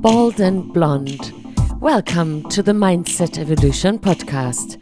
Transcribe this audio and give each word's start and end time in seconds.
Bald 0.00 0.38
and 0.38 0.72
blonde. 0.72 1.32
Welcome 1.80 2.48
to 2.50 2.62
the 2.62 2.70
Mindset 2.70 3.36
Evolution 3.36 3.98
podcast. 3.98 4.78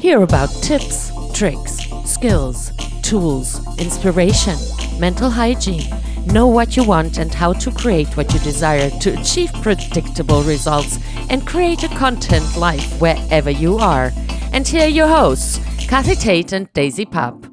Hear 0.00 0.22
about 0.22 0.48
tips, 0.62 1.10
tricks, 1.34 1.76
skills, 2.04 2.70
tools, 3.02 3.60
inspiration, 3.78 4.56
mental 5.00 5.28
hygiene. 5.28 5.90
Know 6.26 6.46
what 6.46 6.76
you 6.76 6.84
want 6.84 7.18
and 7.18 7.34
how 7.34 7.52
to 7.54 7.72
create 7.72 8.16
what 8.16 8.32
you 8.32 8.38
desire 8.38 8.90
to 8.90 9.20
achieve 9.20 9.52
predictable 9.54 10.44
results 10.44 11.00
and 11.30 11.44
create 11.44 11.82
a 11.82 11.88
content 11.88 12.56
life 12.56 13.00
wherever 13.00 13.50
you 13.50 13.76
are. 13.78 14.12
And 14.52 14.68
here 14.68 14.84
are 14.84 14.88
your 14.88 15.08
hosts, 15.08 15.58
Kathy 15.88 16.14
Tate 16.14 16.52
and 16.52 16.72
Daisy 16.74 17.06
Pap. 17.06 17.49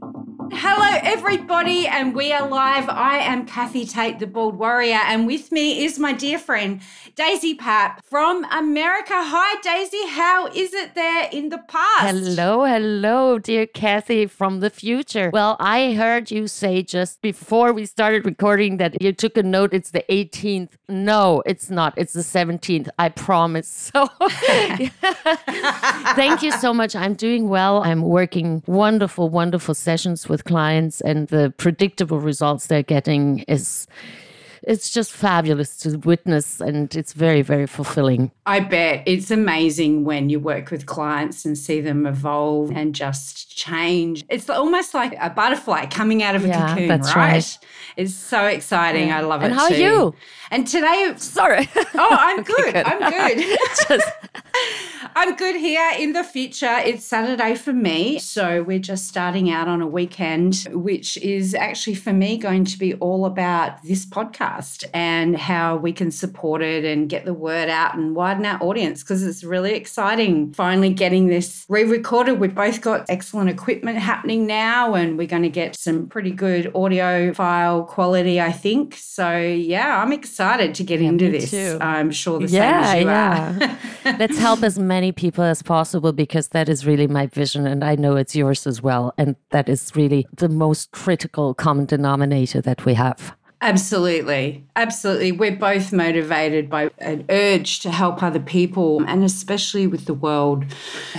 Everybody, 1.04 1.86
and 1.86 2.16
we 2.16 2.34
are 2.34 2.48
live. 2.48 2.89
I 2.89 3.18
am 3.18 3.45
Kathy 3.45 3.86
Tate, 3.86 4.18
the 4.20 4.25
Bald 4.25 4.57
Warrior, 4.57 5.00
and 5.05 5.27
with 5.27 5.52
me 5.52 5.86
is 5.86 6.00
my 6.00 6.12
dear 6.12 6.39
friend 6.39 6.81
Daisy 7.16 7.53
Pap 7.53 8.03
from 8.05 8.44
America. 8.52 9.13
Hi, 9.13 9.62
Daisy. 9.62 10.08
How 10.08 10.48
is 10.48 10.73
it 10.73 10.95
there 10.95 11.30
in 11.31 11.49
the 11.49 11.59
past? 11.59 12.16
Hello, 12.16 12.63
hello, 12.66 13.38
dear 13.38 13.67
Kathy 13.67 14.25
from 14.25 14.59
the 14.59 14.70
future. 14.70 15.30
Well, 15.31 15.55
I 15.59 15.94
heard 15.94 16.31
you 16.31 16.48
say 16.48 16.81
just 16.81 17.22
before 17.22 17.73
we 17.73 17.86
started 17.86 18.25
recording 18.25 18.77
that 18.77 19.02
you 19.02 19.14
took 19.14 19.38
a 19.38 19.44
note. 19.44 19.73
It's 19.73 19.91
the 19.91 20.03
18th. 20.09 20.70
No, 20.89 21.44
it's 21.45 21.70
not. 21.70 21.94
It's 21.98 22.14
the 22.14 22.22
17th. 22.22 22.89
I 22.98 23.09
promise. 23.09 23.91
So, 23.98 24.05
thank 26.16 26.44
you 26.44 26.52
so 26.52 26.73
much. 26.73 26.95
I'm 26.95 27.14
doing 27.14 27.48
well. 27.48 27.81
I'm 27.84 28.02
working 28.02 28.61
wonderful, 28.67 29.30
wonderful 29.30 29.73
sessions 29.73 30.27
with 30.27 30.44
clients 30.44 30.87
and 31.02 31.27
the 31.27 31.54
predictable 31.58 32.20
results 32.20 32.68
they're 32.68 32.84
getting 32.84 33.40
is 33.48 33.88
it's 34.64 34.90
just 34.90 35.14
fabulous 35.14 35.78
to 35.78 35.98
witness 36.00 36.59
and 36.59 36.95
it's 36.95 37.14
very 37.14 37.41
very 37.41 37.66
fulfilling 37.66 38.32
i 38.45 38.59
bet 38.59 39.02
it's 39.06 39.31
amazing 39.31 40.03
when 40.03 40.30
you 40.30 40.39
work 40.39 40.72
with 40.72 40.86
clients 40.86 41.45
and 41.45 41.58
see 41.58 41.80
them 41.80 42.06
evolve 42.06 42.72
and 42.72 42.94
just 42.94 43.56
change 43.56 44.26
it's 44.30 44.50
almost 44.50 44.94
like 44.94 45.16
a 45.22 45.30
butterfly 45.30 45.86
coming 45.86 46.22
out 46.22 46.36
of 46.36 46.44
a 46.44 46.48
yeah, 46.48 46.70
cocoon 46.70 46.88
that's 46.88 47.16
right? 47.16 47.33
right 47.33 47.59
it's 47.95 48.14
so 48.14 48.45
exciting 48.45 49.08
yeah. 49.08 49.20
i 49.20 49.22
love 49.22 49.42
and 49.42 49.54
it 49.54 49.56
how 49.56 49.67
too. 49.67 49.73
are 49.73 49.78
you 49.78 50.16
and 50.52 50.67
today 50.67 51.14
sorry 51.17 51.70
oh 51.95 52.09
i'm 52.20 52.39
Okay, 52.48 52.54
good. 52.54 52.73
good. 52.73 52.86
i'm 52.86 53.11
good 53.11 53.58
just 53.89 54.11
I'm 55.16 55.36
good 55.36 55.55
here 55.55 55.91
in 55.97 56.13
the 56.13 56.23
future. 56.23 56.77
It's 56.86 57.03
Saturday 57.05 57.55
for 57.55 57.73
me. 57.73 58.19
So 58.19 58.63
we're 58.63 58.80
just 58.80 59.08
starting 59.08 59.49
out 59.49 59.67
on 59.67 59.81
a 59.81 59.88
weekend, 59.88 60.67
which 60.72 61.17
is 61.17 61.53
actually 61.55 61.95
for 61.95 62.14
me 62.14 62.38
going 62.38 62.66
to 62.66 62.77
be 62.77 62.94
all 62.95 63.25
about 63.25 63.81
this 63.83 64.05
podcast 64.05 64.83
and 64.94 65.38
how 65.38 65.75
we 65.77 65.91
can 65.94 66.11
support 66.11 66.61
it 66.61 66.86
and 66.86 67.09
get 67.09 67.25
the 67.25 67.33
word 67.33 67.69
out 67.69 67.95
and 67.95 68.16
widen 68.16 68.45
our 68.45 68.61
audience 68.61 69.03
because 69.03 69.23
it's 69.23 69.44
really 69.44 69.73
exciting 69.73 70.53
finally 70.53 70.91
getting 70.91 71.27
this 71.27 71.66
re 71.69 71.83
recorded. 71.83 72.39
We've 72.39 72.53
both 72.53 72.81
got 72.81 73.05
excellent 73.09 73.49
equipment 73.49 73.97
happening 73.97 74.45
now 74.45 74.94
and 74.94 75.17
we're 75.17 75.27
going 75.27 75.44
to 75.44 75.49
get 75.49 75.75
some 75.75 76.08
pretty 76.08 76.31
good 76.31 76.71
audio 76.75 77.33
file 77.33 77.83
quality, 77.86 78.39
I 78.42 78.52
think. 78.52 78.95
So 78.97 79.38
yeah, 79.39 80.02
I'm 80.03 80.11
excited 80.14 80.75
to 80.75 80.83
get 80.83 81.02
Yeah, 81.02 81.09
into 81.09 81.31
this. 81.31 81.52
too. 81.52 81.77
I'm 81.81 82.11
sure 82.11 82.39
the 82.39 82.47
yeah 82.47 82.92
same 82.92 82.97
as 82.97 83.03
you 83.03 83.09
yeah 83.09 83.77
are. 84.05 84.17
let's 84.19 84.38
help 84.38 84.64
as 84.64 84.77
many 84.77 84.97
people 85.12 85.44
as 85.44 85.62
possible 85.62 86.12
because 86.12 86.50
that 86.50 86.67
is 86.67 86.86
really 86.86 87.08
my 87.08 87.28
vision 87.28 87.67
and 87.67 87.84
i 87.84 87.95
know 87.95 88.16
it's 88.16 88.36
yours 88.36 88.66
as 88.66 88.81
well 88.81 89.14
and 89.17 89.36
that 89.52 89.70
is 89.70 89.92
really 89.95 90.28
the 90.36 90.50
most 90.50 90.92
critical 90.92 91.54
common 91.54 91.86
denominator 91.86 92.62
that 92.62 92.86
we 92.86 92.94
have 92.94 93.36
Absolutely. 93.59 94.63
Absolutely. 94.75 95.31
We're 95.31 95.55
both 95.55 95.91
motivated 95.91 96.69
by 96.69 96.91
an 97.00 97.25
urge 97.30 97.80
to 97.80 97.89
help 97.89 98.22
other 98.22 98.39
people, 98.39 99.03
and 99.08 99.23
especially 99.23 99.88
with 99.88 100.05
the 100.05 100.14
world 100.14 100.66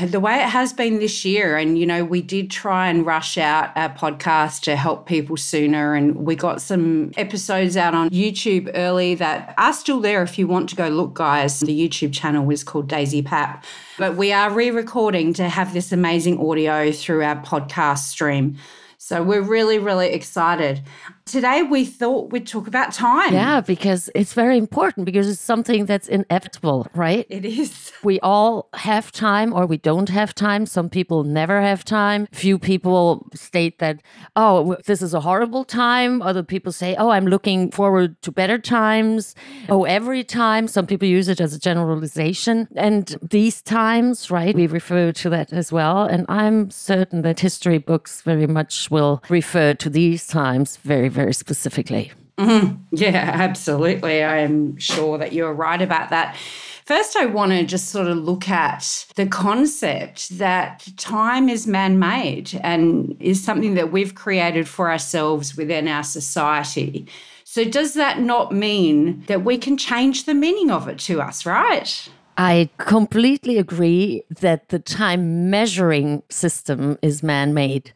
the 0.01 0.21
way 0.21 0.37
it 0.37 0.49
has 0.49 0.73
been 0.73 1.01
this 1.01 1.25
year. 1.25 1.57
And, 1.57 1.77
you 1.77 1.85
know, 1.85 2.05
we 2.05 2.23
did 2.23 2.49
try 2.49 2.89
and 2.89 3.05
rush 3.05 3.39
out 3.39 3.77
our 3.77 3.89
podcast 3.91 4.61
to 4.63 4.77
help 4.77 5.07
people 5.07 5.37
sooner. 5.37 5.97
And 5.97 6.15
we 6.15 6.37
got 6.37 6.63
some 6.63 7.11
episodes 7.17 7.77
out 7.77 7.93
on 7.93 8.09
YouTube 8.11 8.71
early 8.73 9.17
that 9.17 9.53
are 9.59 9.73
still 9.73 10.01
there 10.01 10.23
if 10.23 10.39
you 10.39 10.47
want 10.47 10.69
to 10.69 10.77
go 10.77 10.87
look, 10.87 11.15
guys. 11.15 11.59
The 11.59 11.89
YouTube 11.89 12.15
channel 12.15 12.49
is 12.51 12.63
called 12.63 12.87
Daisy 12.87 13.21
Pap. 13.21 13.65
But 13.99 14.15
we 14.15 14.33
are 14.33 14.53
re 14.53 14.71
recording 14.71 15.33
to 15.35 15.49
have 15.49 15.73
this 15.73 15.91
amazing 15.91 16.39
audio 16.39 16.93
through 16.93 17.25
our 17.25 17.43
podcast 17.43 18.07
stream. 18.11 18.59
So 19.01 19.23
we're 19.23 19.43
really, 19.43 19.79
really 19.79 20.09
excited. 20.09 20.83
Today 21.29 21.63
we 21.63 21.85
thought 21.85 22.33
we'd 22.33 22.47
talk 22.47 22.67
about 22.67 22.93
time. 22.93 23.33
yeah 23.35 23.61
because 23.61 24.09
it's 24.15 24.33
very 24.33 24.57
important 24.57 25.05
because 25.05 25.29
it's 25.29 25.41
something 25.41 25.85
that's 25.87 26.09
inevitable 26.09 26.87
right 26.95 27.27
It 27.29 27.45
is. 27.45 27.93
we 28.03 28.19
all 28.21 28.69
have 28.75 29.13
time 29.13 29.53
or 29.53 29.67
we 29.67 29.77
don't 29.77 30.09
have 30.09 30.35
time. 30.35 30.65
Some 30.67 30.89
people 30.89 31.25
never 31.25 31.61
have 31.61 31.85
time. 31.85 32.29
Few 32.33 32.59
people 32.59 33.27
state 33.35 33.79
that, 33.79 34.01
oh, 34.37 34.77
this 34.87 35.03
is 35.03 35.13
a 35.13 35.21
horrible 35.21 35.65
time. 35.65 36.23
Other 36.23 36.43
people 36.43 36.73
say, 36.73 36.95
oh, 36.97 37.11
I'm 37.11 37.27
looking 37.27 37.71
forward 37.71 38.21
to 38.23 38.33
better 38.33 38.59
times. 38.59 39.35
Oh, 39.69 39.85
every 39.85 40.25
time. 40.25 40.69
Some 40.69 40.87
people 40.87 41.09
use 41.09 41.29
it 41.29 41.41
as 41.41 41.53
a 41.53 41.59
generalization. 41.59 42.69
And 42.77 43.17
these 43.21 43.61
times, 43.63 44.31
right, 44.31 44.55
we 44.55 44.67
refer 44.67 45.13
to 45.13 45.31
that 45.31 45.53
as 45.53 45.73
well. 45.73 46.05
And 46.05 46.25
I'm 46.29 46.71
certain 46.71 47.23
that 47.23 47.41
history 47.41 47.79
books 47.79 48.23
very 48.23 48.47
much 48.47 48.91
will 48.91 49.23
refer 49.29 49.75
to 49.75 49.91
these 49.91 50.27
times 50.27 50.77
very, 50.79 51.09
very 51.09 51.18
specifically. 51.33 52.13
Mm-hmm. 52.39 52.77
Yeah, 52.93 53.31
absolutely. 53.35 54.23
I 54.23 54.39
am 54.39 54.77
sure 54.79 55.19
that 55.19 55.33
you're 55.33 55.53
right 55.53 55.83
about 55.83 56.11
that. 56.11 56.37
First, 56.85 57.17
I 57.17 57.27
want 57.27 57.53
to 57.53 57.65
just 57.65 57.91
sort 57.91 58.07
of 58.07 58.17
look 58.17 58.49
at 58.49 59.07
the 59.17 59.27
concept 59.27 60.39
that 60.39 60.89
time 60.97 61.51
is 61.51 61.67
man 61.67 61.99
made 61.99 62.59
and 62.63 63.15
is 63.21 63.45
something 63.45 63.75
that 63.75 63.93
we've 63.93 64.15
created 64.15 64.67
for 64.67 64.91
ourselves 64.91 65.55
within 65.55 65.87
our 65.87 66.03
society. 66.03 67.07
So, 67.45 67.65
does 67.65 67.93
that 67.95 68.21
not 68.21 68.53
mean 68.53 69.25
that 69.27 69.45
we 69.45 69.59
can 69.59 69.77
change 69.77 70.25
the 70.25 70.33
meaning 70.33 70.71
of 70.71 70.89
it 70.89 70.99
to 71.01 71.21
us, 71.21 71.45
right? 71.45 72.09
I 72.39 72.71
completely 72.79 73.59
agree 73.59 74.23
that 74.41 74.69
the 74.69 74.79
time 74.79 75.51
measuring 75.51 76.23
system 76.31 76.97
is 77.03 77.23
man 77.23 77.53
made. 77.53 77.93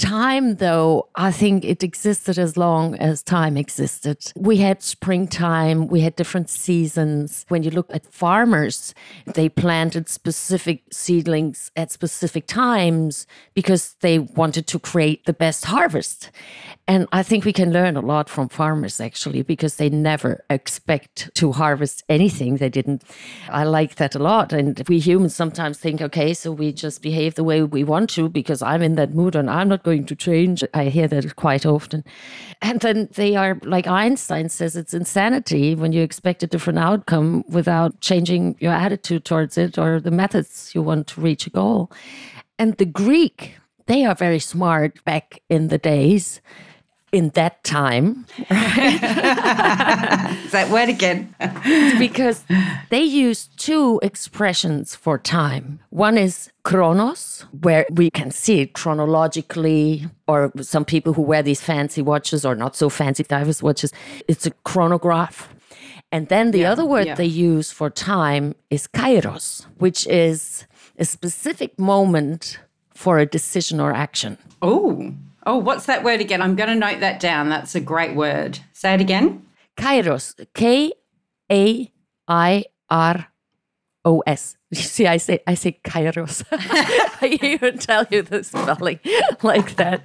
Time, 0.00 0.54
though, 0.54 1.10
I 1.14 1.30
think 1.30 1.62
it 1.62 1.82
existed 1.82 2.38
as 2.38 2.56
long 2.56 2.94
as 2.94 3.22
time 3.22 3.58
existed. 3.58 4.32
We 4.34 4.56
had 4.56 4.82
springtime, 4.82 5.88
we 5.88 6.00
had 6.00 6.16
different 6.16 6.48
seasons. 6.48 7.44
When 7.48 7.62
you 7.62 7.70
look 7.70 7.94
at 7.94 8.10
farmers, 8.10 8.94
they 9.26 9.50
planted 9.50 10.08
specific 10.08 10.84
seedlings 10.90 11.70
at 11.76 11.90
specific 11.90 12.46
times 12.46 13.26
because 13.52 13.96
they 14.00 14.20
wanted 14.20 14.66
to 14.68 14.78
create 14.78 15.26
the 15.26 15.34
best 15.34 15.66
harvest. 15.66 16.30
And 16.88 17.06
I 17.12 17.22
think 17.22 17.44
we 17.44 17.52
can 17.52 17.70
learn 17.70 17.96
a 17.96 18.00
lot 18.00 18.30
from 18.30 18.48
farmers 18.48 19.00
actually 19.00 19.42
because 19.42 19.76
they 19.76 19.90
never 19.90 20.44
expect 20.48 21.30
to 21.34 21.52
harvest 21.52 22.02
anything 22.08 22.56
they 22.56 22.70
didn't. 22.70 23.04
I 23.50 23.64
like 23.64 23.96
that 23.96 24.14
a 24.14 24.18
lot. 24.18 24.52
And 24.52 24.82
we 24.88 24.98
humans 24.98 25.36
sometimes 25.36 25.78
think, 25.78 26.00
okay, 26.00 26.32
so 26.32 26.50
we 26.50 26.72
just 26.72 27.02
behave 27.02 27.34
the 27.34 27.44
way 27.44 27.62
we 27.62 27.84
want 27.84 28.08
to 28.10 28.30
because 28.30 28.62
I'm 28.62 28.82
in 28.82 28.94
that 28.94 29.14
mood 29.14 29.36
and 29.36 29.50
I'm 29.50 29.68
not 29.68 29.82
going 29.82 29.89
to 29.98 30.14
change. 30.14 30.62
I 30.74 30.84
hear 30.84 31.08
that 31.08 31.36
quite 31.36 31.66
often. 31.66 32.04
And 32.62 32.80
then 32.80 33.08
they 33.14 33.36
are, 33.36 33.58
like 33.62 33.86
Einstein 33.86 34.48
says, 34.48 34.76
it's 34.76 34.94
insanity 34.94 35.74
when 35.74 35.92
you 35.92 36.02
expect 36.02 36.42
a 36.42 36.46
different 36.46 36.78
outcome 36.78 37.44
without 37.48 38.00
changing 38.00 38.56
your 38.60 38.72
attitude 38.72 39.24
towards 39.24 39.58
it 39.58 39.78
or 39.78 40.00
the 40.00 40.10
methods 40.10 40.72
you 40.74 40.82
want 40.82 41.06
to 41.08 41.20
reach 41.20 41.46
a 41.46 41.50
goal. 41.50 41.90
And 42.58 42.76
the 42.76 42.86
Greek, 42.86 43.56
they 43.86 44.04
are 44.04 44.14
very 44.14 44.38
smart 44.38 45.02
back 45.04 45.42
in 45.48 45.68
the 45.68 45.78
days. 45.78 46.40
In 47.12 47.30
that 47.30 47.64
time, 47.64 48.24
that 50.50 50.70
word 50.70 50.88
again? 50.88 51.34
because 51.98 52.44
they 52.90 53.02
use 53.02 53.48
two 53.56 54.00
expressions 54.02 54.94
for 54.94 55.18
time. 55.18 55.80
One 55.90 56.16
is 56.18 56.50
chronos, 56.62 57.44
where 57.60 57.86
we 57.90 58.10
can 58.10 58.30
see 58.30 58.60
it 58.60 58.72
chronologically, 58.74 60.06
or 60.26 60.52
some 60.60 60.84
people 60.84 61.12
who 61.12 61.22
wear 61.22 61.42
these 61.42 61.60
fancy 61.60 62.02
watches 62.02 62.44
or 62.44 62.54
not 62.54 62.76
so 62.76 62.88
fancy 62.88 63.22
divers 63.22 63.62
watches, 63.62 63.92
it's 64.28 64.46
a 64.46 64.50
chronograph. 64.64 65.48
And 66.12 66.28
then 66.28 66.50
the 66.50 66.64
other 66.64 66.84
word 66.84 67.06
yeah. 67.06 67.14
they 67.14 67.24
use 67.24 67.70
for 67.70 67.88
time 67.88 68.54
is 68.68 68.88
kairos, 68.88 69.66
which 69.78 70.06
is 70.08 70.66
a 70.98 71.04
specific 71.04 71.78
moment 71.78 72.58
for 72.94 73.18
a 73.18 73.26
decision 73.26 73.80
or 73.80 73.92
action. 73.92 74.36
Oh, 74.60 75.14
oh, 75.46 75.56
what's 75.56 75.86
that 75.86 76.02
word 76.02 76.20
again? 76.20 76.42
I'm 76.42 76.56
going 76.56 76.68
to 76.68 76.74
note 76.74 77.00
that 77.00 77.20
down. 77.20 77.48
That's 77.48 77.74
a 77.74 77.80
great 77.80 78.16
word. 78.16 78.58
Say 78.72 78.94
it 78.94 79.00
again. 79.00 79.46
Kairos, 79.80 80.34
K 80.54 80.92
A 81.50 81.92
I 82.28 82.64
R 82.90 83.26
O 84.04 84.22
S. 84.26 84.56
You 84.70 84.82
see, 84.94 85.06
I 85.06 85.16
say 85.16 85.40
I 85.46 85.54
say 85.54 85.80
Kairos. 85.84 86.44
I 86.52 87.38
even 87.42 87.78
tell 87.78 88.06
you 88.10 88.22
the 88.22 88.44
spelling 88.44 89.00
like 89.42 89.76
that. 89.76 90.02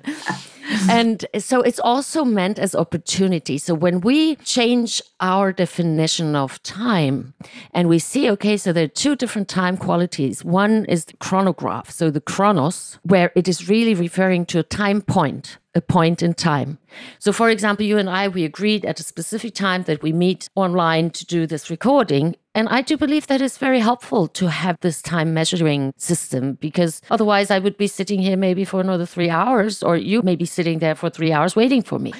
and 0.89 1.25
so 1.37 1.61
it's 1.61 1.79
also 1.79 2.25
meant 2.25 2.57
as 2.57 2.73
opportunity. 2.73 3.57
So 3.57 3.75
when 3.75 4.01
we 4.01 4.35
change 4.37 5.01
our 5.19 5.51
definition 5.53 6.35
of 6.35 6.61
time 6.63 7.35
and 7.71 7.87
we 7.87 7.99
see, 7.99 8.31
okay, 8.31 8.57
so 8.57 8.73
there 8.73 8.85
are 8.85 8.99
two 9.03 9.15
different 9.15 9.47
time 9.47 9.77
qualities. 9.77 10.43
One 10.43 10.85
is 10.85 11.05
the 11.05 11.17
chronograph, 11.17 11.91
so 11.91 12.09
the 12.09 12.21
chronos, 12.21 12.97
where 13.03 13.31
it 13.35 13.47
is 13.47 13.69
really 13.69 13.93
referring 13.93 14.47
to 14.47 14.59
a 14.59 14.63
time 14.63 15.01
point 15.01 15.59
a 15.75 15.81
point 15.81 16.23
in 16.23 16.33
time. 16.33 16.77
So, 17.19 17.33
for 17.33 17.49
example, 17.49 17.85
you 17.85 17.97
and 17.97 18.09
I, 18.09 18.29
we 18.29 18.45
agreed 18.45 18.85
at 18.85 18.99
a 18.99 19.03
specific 19.03 19.53
time 19.53 19.83
that 19.83 20.01
we 20.01 20.13
meet 20.13 20.49
online 20.55 21.09
to 21.11 21.25
do 21.25 21.45
this 21.45 21.69
recording. 21.69 22.35
And 22.55 22.69
I 22.69 22.81
do 22.81 22.95
believe 22.95 23.27
that 23.27 23.41
is 23.41 23.57
very 23.57 23.81
helpful 23.81 24.27
to 24.29 24.49
have 24.49 24.77
this 24.79 25.01
time 25.01 25.33
measuring 25.33 25.93
system 25.97 26.53
because 26.53 27.01
otherwise 27.09 27.51
I 27.51 27.59
would 27.59 27.77
be 27.77 27.87
sitting 27.87 28.21
here 28.21 28.37
maybe 28.37 28.63
for 28.63 28.79
another 28.79 29.05
three 29.05 29.29
hours, 29.29 29.83
or 29.83 29.97
you 29.97 30.21
may 30.21 30.37
be 30.37 30.45
sitting 30.45 30.79
there 30.79 30.95
for 30.95 31.09
three 31.09 31.33
hours 31.33 31.55
waiting 31.55 31.81
for 31.81 31.99
me. 31.99 32.13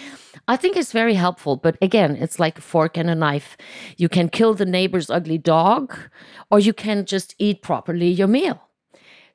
I 0.47 0.57
think 0.57 0.75
it's 0.75 0.91
very 0.91 1.13
helpful. 1.13 1.55
But 1.55 1.77
again, 1.81 2.17
it's 2.17 2.39
like 2.39 2.57
a 2.57 2.61
fork 2.61 2.97
and 2.97 3.09
a 3.09 3.15
knife. 3.15 3.55
You 3.95 4.09
can 4.09 4.27
kill 4.27 4.53
the 4.53 4.65
neighbor's 4.65 5.09
ugly 5.09 5.37
dog, 5.37 5.97
or 6.51 6.59
you 6.59 6.73
can 6.73 7.05
just 7.05 7.33
eat 7.39 7.61
properly 7.61 8.09
your 8.09 8.27
meal. 8.27 8.64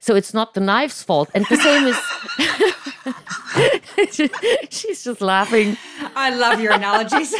So 0.01 0.17
it's 0.17 0.33
not 0.33 0.55
the 0.55 0.61
knife's 0.61 1.03
fault. 1.03 1.29
And 1.35 1.45
the 1.47 1.57
same 1.57 1.87
is. 1.87 1.97
She's 4.71 5.05
just 5.05 5.21
laughing. 5.21 5.77
I 6.17 6.35
love 6.35 6.61
your 6.61 6.73
analogies. 6.73 7.31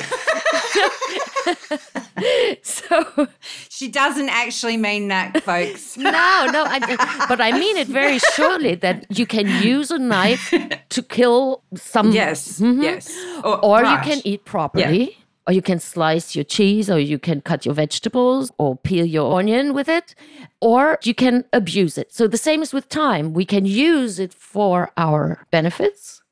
so 2.63 3.29
she 3.69 3.89
doesn't 3.89 4.29
actually 4.29 4.77
mean 4.77 5.09
that, 5.09 5.43
folks. 5.43 5.97
no, 5.97 6.11
no, 6.11 6.65
I, 6.67 7.27
but 7.29 7.41
I 7.41 7.53
mean 7.53 7.77
it 7.77 7.89
very 7.89 8.19
surely 8.35 8.75
that 8.77 9.07
you 9.17 9.27
can 9.27 9.47
use 9.63 9.91
a 9.91 9.99
knife 9.99 10.55
to 10.89 11.03
kill 11.03 11.63
some. 11.75 12.13
Yes, 12.13 12.61
mm-hmm. 12.61 12.83
yes, 12.83 13.11
or, 13.43 13.65
or 13.65 13.83
right. 13.83 14.05
you 14.05 14.13
can 14.13 14.23
eat 14.25 14.45
properly. 14.45 15.01
Yeah. 15.01 15.20
Or 15.51 15.53
you 15.53 15.63
can 15.63 15.81
slice 15.81 16.37
your 16.37 16.45
cheese, 16.45 16.89
or 16.89 17.01
you 17.01 17.19
can 17.19 17.41
cut 17.41 17.67
your 17.67 17.75
vegetables, 17.75 18.53
or 18.57 18.77
peel 18.77 19.05
your 19.05 19.37
onion 19.37 19.75
with 19.75 19.89
it, 19.89 20.15
or 20.61 20.97
you 21.03 21.13
can 21.13 21.45
abuse 21.53 21.99
it. 21.99 22.15
So, 22.15 22.29
the 22.29 22.37
same 22.37 22.63
is 22.63 22.73
with 22.73 22.89
time. 22.89 23.33
We 23.33 23.45
can 23.45 23.67
use 23.67 24.21
it 24.21 24.33
for 24.33 24.93
our 24.97 25.45
benefits, 25.51 26.23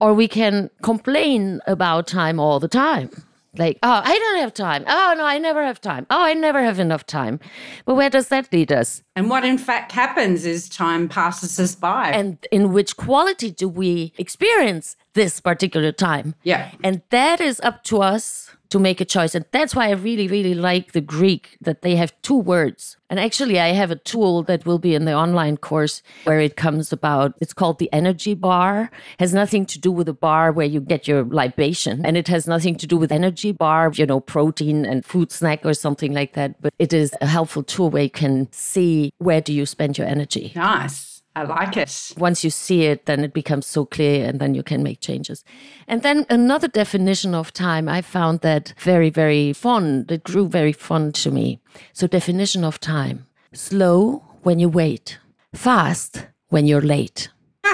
or 0.00 0.14
we 0.14 0.28
can 0.28 0.70
complain 0.80 1.60
about 1.66 2.06
time 2.06 2.38
all 2.38 2.60
the 2.60 2.68
time. 2.68 3.10
Like, 3.58 3.80
oh, 3.82 4.00
I 4.04 4.16
don't 4.16 4.38
have 4.38 4.54
time. 4.54 4.84
Oh, 4.86 5.14
no, 5.18 5.24
I 5.24 5.38
never 5.38 5.64
have 5.64 5.80
time. 5.80 6.06
Oh, 6.08 6.22
I 6.22 6.32
never 6.32 6.62
have 6.62 6.78
enough 6.78 7.04
time. 7.04 7.40
But 7.84 7.96
where 7.96 8.10
does 8.10 8.28
that 8.28 8.52
lead 8.52 8.70
us? 8.70 9.02
And 9.16 9.28
what 9.28 9.44
in 9.44 9.58
fact 9.58 9.90
happens 9.90 10.46
is 10.46 10.68
time 10.68 11.08
passes 11.08 11.58
us 11.58 11.74
by. 11.74 12.10
And 12.10 12.38
in 12.52 12.72
which 12.72 12.96
quality 12.96 13.50
do 13.50 13.68
we 13.68 14.12
experience 14.18 14.96
this 15.14 15.40
particular 15.40 15.92
time. 15.92 16.34
Yeah. 16.42 16.70
And 16.82 17.02
that 17.10 17.40
is 17.40 17.60
up 17.60 17.84
to 17.84 18.02
us 18.02 18.50
to 18.72 18.78
make 18.78 19.02
a 19.02 19.04
choice. 19.04 19.34
And 19.34 19.44
that's 19.52 19.74
why 19.74 19.88
I 19.88 19.92
really, 19.92 20.26
really 20.26 20.54
like 20.54 20.92
the 20.92 21.02
Greek 21.02 21.58
that 21.60 21.82
they 21.82 21.94
have 21.96 22.14
two 22.22 22.38
words. 22.38 22.96
And 23.10 23.20
actually, 23.20 23.60
I 23.60 23.68
have 23.68 23.90
a 23.90 23.96
tool 23.96 24.42
that 24.44 24.64
will 24.64 24.78
be 24.78 24.94
in 24.94 25.04
the 25.04 25.12
online 25.12 25.58
course 25.58 26.02
where 26.24 26.40
it 26.40 26.56
comes 26.56 26.90
about. 26.90 27.34
It's 27.38 27.52
called 27.52 27.78
the 27.78 27.92
energy 27.92 28.32
bar. 28.32 28.84
It 28.84 29.20
has 29.20 29.34
nothing 29.34 29.66
to 29.66 29.78
do 29.78 29.92
with 29.92 30.08
a 30.08 30.14
bar 30.14 30.52
where 30.52 30.64
you 30.64 30.80
get 30.80 31.06
your 31.06 31.22
libation, 31.22 32.06
and 32.06 32.16
it 32.16 32.28
has 32.28 32.46
nothing 32.46 32.76
to 32.76 32.86
do 32.86 32.96
with 32.96 33.12
energy 33.12 33.52
bar, 33.52 33.92
you 33.94 34.06
know, 34.06 34.20
protein 34.20 34.86
and 34.86 35.04
food 35.04 35.30
snack 35.30 35.66
or 35.66 35.74
something 35.74 36.14
like 36.14 36.32
that. 36.32 36.62
But 36.62 36.72
it 36.78 36.94
is 36.94 37.12
a 37.20 37.26
helpful 37.26 37.62
tool 37.62 37.90
where 37.90 38.04
you 38.04 38.10
can 38.10 38.50
see 38.52 39.12
where 39.18 39.42
do 39.42 39.52
you 39.52 39.66
spend 39.66 39.98
your 39.98 40.06
energy. 40.06 40.52
Nice. 40.56 41.11
I 41.34 41.44
like 41.44 41.76
it. 41.76 42.12
Once 42.18 42.44
you 42.44 42.50
see 42.50 42.84
it, 42.84 43.06
then 43.06 43.24
it 43.24 43.32
becomes 43.32 43.66
so 43.66 43.86
clear 43.86 44.28
and 44.28 44.38
then 44.38 44.54
you 44.54 44.62
can 44.62 44.82
make 44.82 45.00
changes. 45.00 45.44
And 45.88 46.02
then 46.02 46.26
another 46.28 46.68
definition 46.68 47.34
of 47.34 47.52
time, 47.52 47.88
I 47.88 48.02
found 48.02 48.40
that 48.40 48.74
very, 48.78 49.08
very 49.08 49.54
fun. 49.54 50.04
It 50.10 50.24
grew 50.24 50.46
very 50.46 50.72
fun 50.72 51.12
to 51.12 51.30
me. 51.30 51.60
So, 51.94 52.06
definition 52.06 52.64
of 52.64 52.80
time 52.80 53.26
slow 53.54 54.22
when 54.42 54.58
you 54.58 54.68
wait, 54.68 55.18
fast 55.54 56.26
when 56.48 56.66
you're 56.66 56.82
late. 56.82 57.30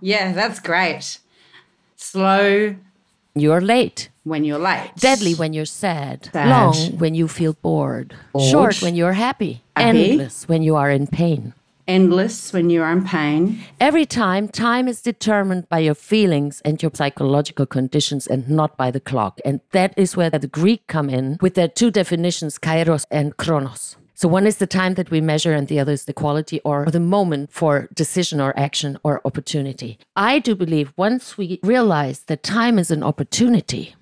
yeah, 0.00 0.32
that's 0.32 0.58
great. 0.58 1.18
Slow. 1.96 2.76
You're 3.34 3.60
late. 3.60 4.08
When 4.24 4.44
you're 4.44 4.58
late. 4.58 4.92
Deadly 4.96 5.34
when 5.34 5.52
you're 5.52 5.64
sad. 5.66 6.30
sad. 6.32 6.48
Long 6.48 6.98
when 6.98 7.14
you 7.14 7.28
feel 7.28 7.54
bored. 7.54 8.14
bored. 8.32 8.50
Short 8.50 8.82
when 8.82 8.94
you're 8.94 9.14
happy. 9.14 9.62
happy. 9.76 10.10
Endless 10.12 10.48
when 10.48 10.62
you 10.62 10.76
are 10.76 10.90
in 10.90 11.06
pain 11.06 11.54
endless 11.86 12.52
when 12.52 12.70
you're 12.70 12.90
in 12.90 13.04
pain. 13.04 13.60
Every 13.80 14.06
time, 14.06 14.48
time 14.48 14.88
is 14.88 15.02
determined 15.02 15.68
by 15.68 15.80
your 15.80 15.94
feelings 15.94 16.60
and 16.64 16.82
your 16.82 16.92
psychological 16.94 17.66
conditions 17.66 18.26
and 18.26 18.48
not 18.48 18.76
by 18.76 18.90
the 18.90 19.00
clock. 19.00 19.40
And 19.44 19.60
that 19.72 19.94
is 19.96 20.16
where 20.16 20.30
the 20.30 20.46
Greek 20.46 20.86
come 20.86 21.10
in 21.10 21.38
with 21.40 21.54
their 21.54 21.68
two 21.68 21.90
definitions, 21.90 22.58
kairos 22.58 23.04
and 23.10 23.36
chronos. 23.36 23.96
So 24.14 24.28
one 24.28 24.46
is 24.46 24.58
the 24.58 24.68
time 24.68 24.94
that 24.94 25.10
we 25.10 25.20
measure 25.20 25.52
and 25.52 25.66
the 25.66 25.80
other 25.80 25.92
is 25.92 26.04
the 26.04 26.12
quality 26.12 26.60
or 26.64 26.86
the 26.86 27.00
moment 27.00 27.50
for 27.50 27.88
decision 27.92 28.40
or 28.40 28.56
action 28.56 28.96
or 29.02 29.20
opportunity. 29.24 29.98
I 30.14 30.38
do 30.38 30.54
believe 30.54 30.92
once 30.96 31.36
we 31.36 31.58
realize 31.62 32.20
that 32.24 32.44
time 32.44 32.78
is 32.78 32.92
an 32.92 33.02
opportunity, 33.02 33.96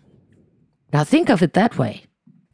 now 0.92 1.04
think 1.04 1.30
of 1.30 1.42
it 1.42 1.54
that 1.54 1.78
way 1.78 2.04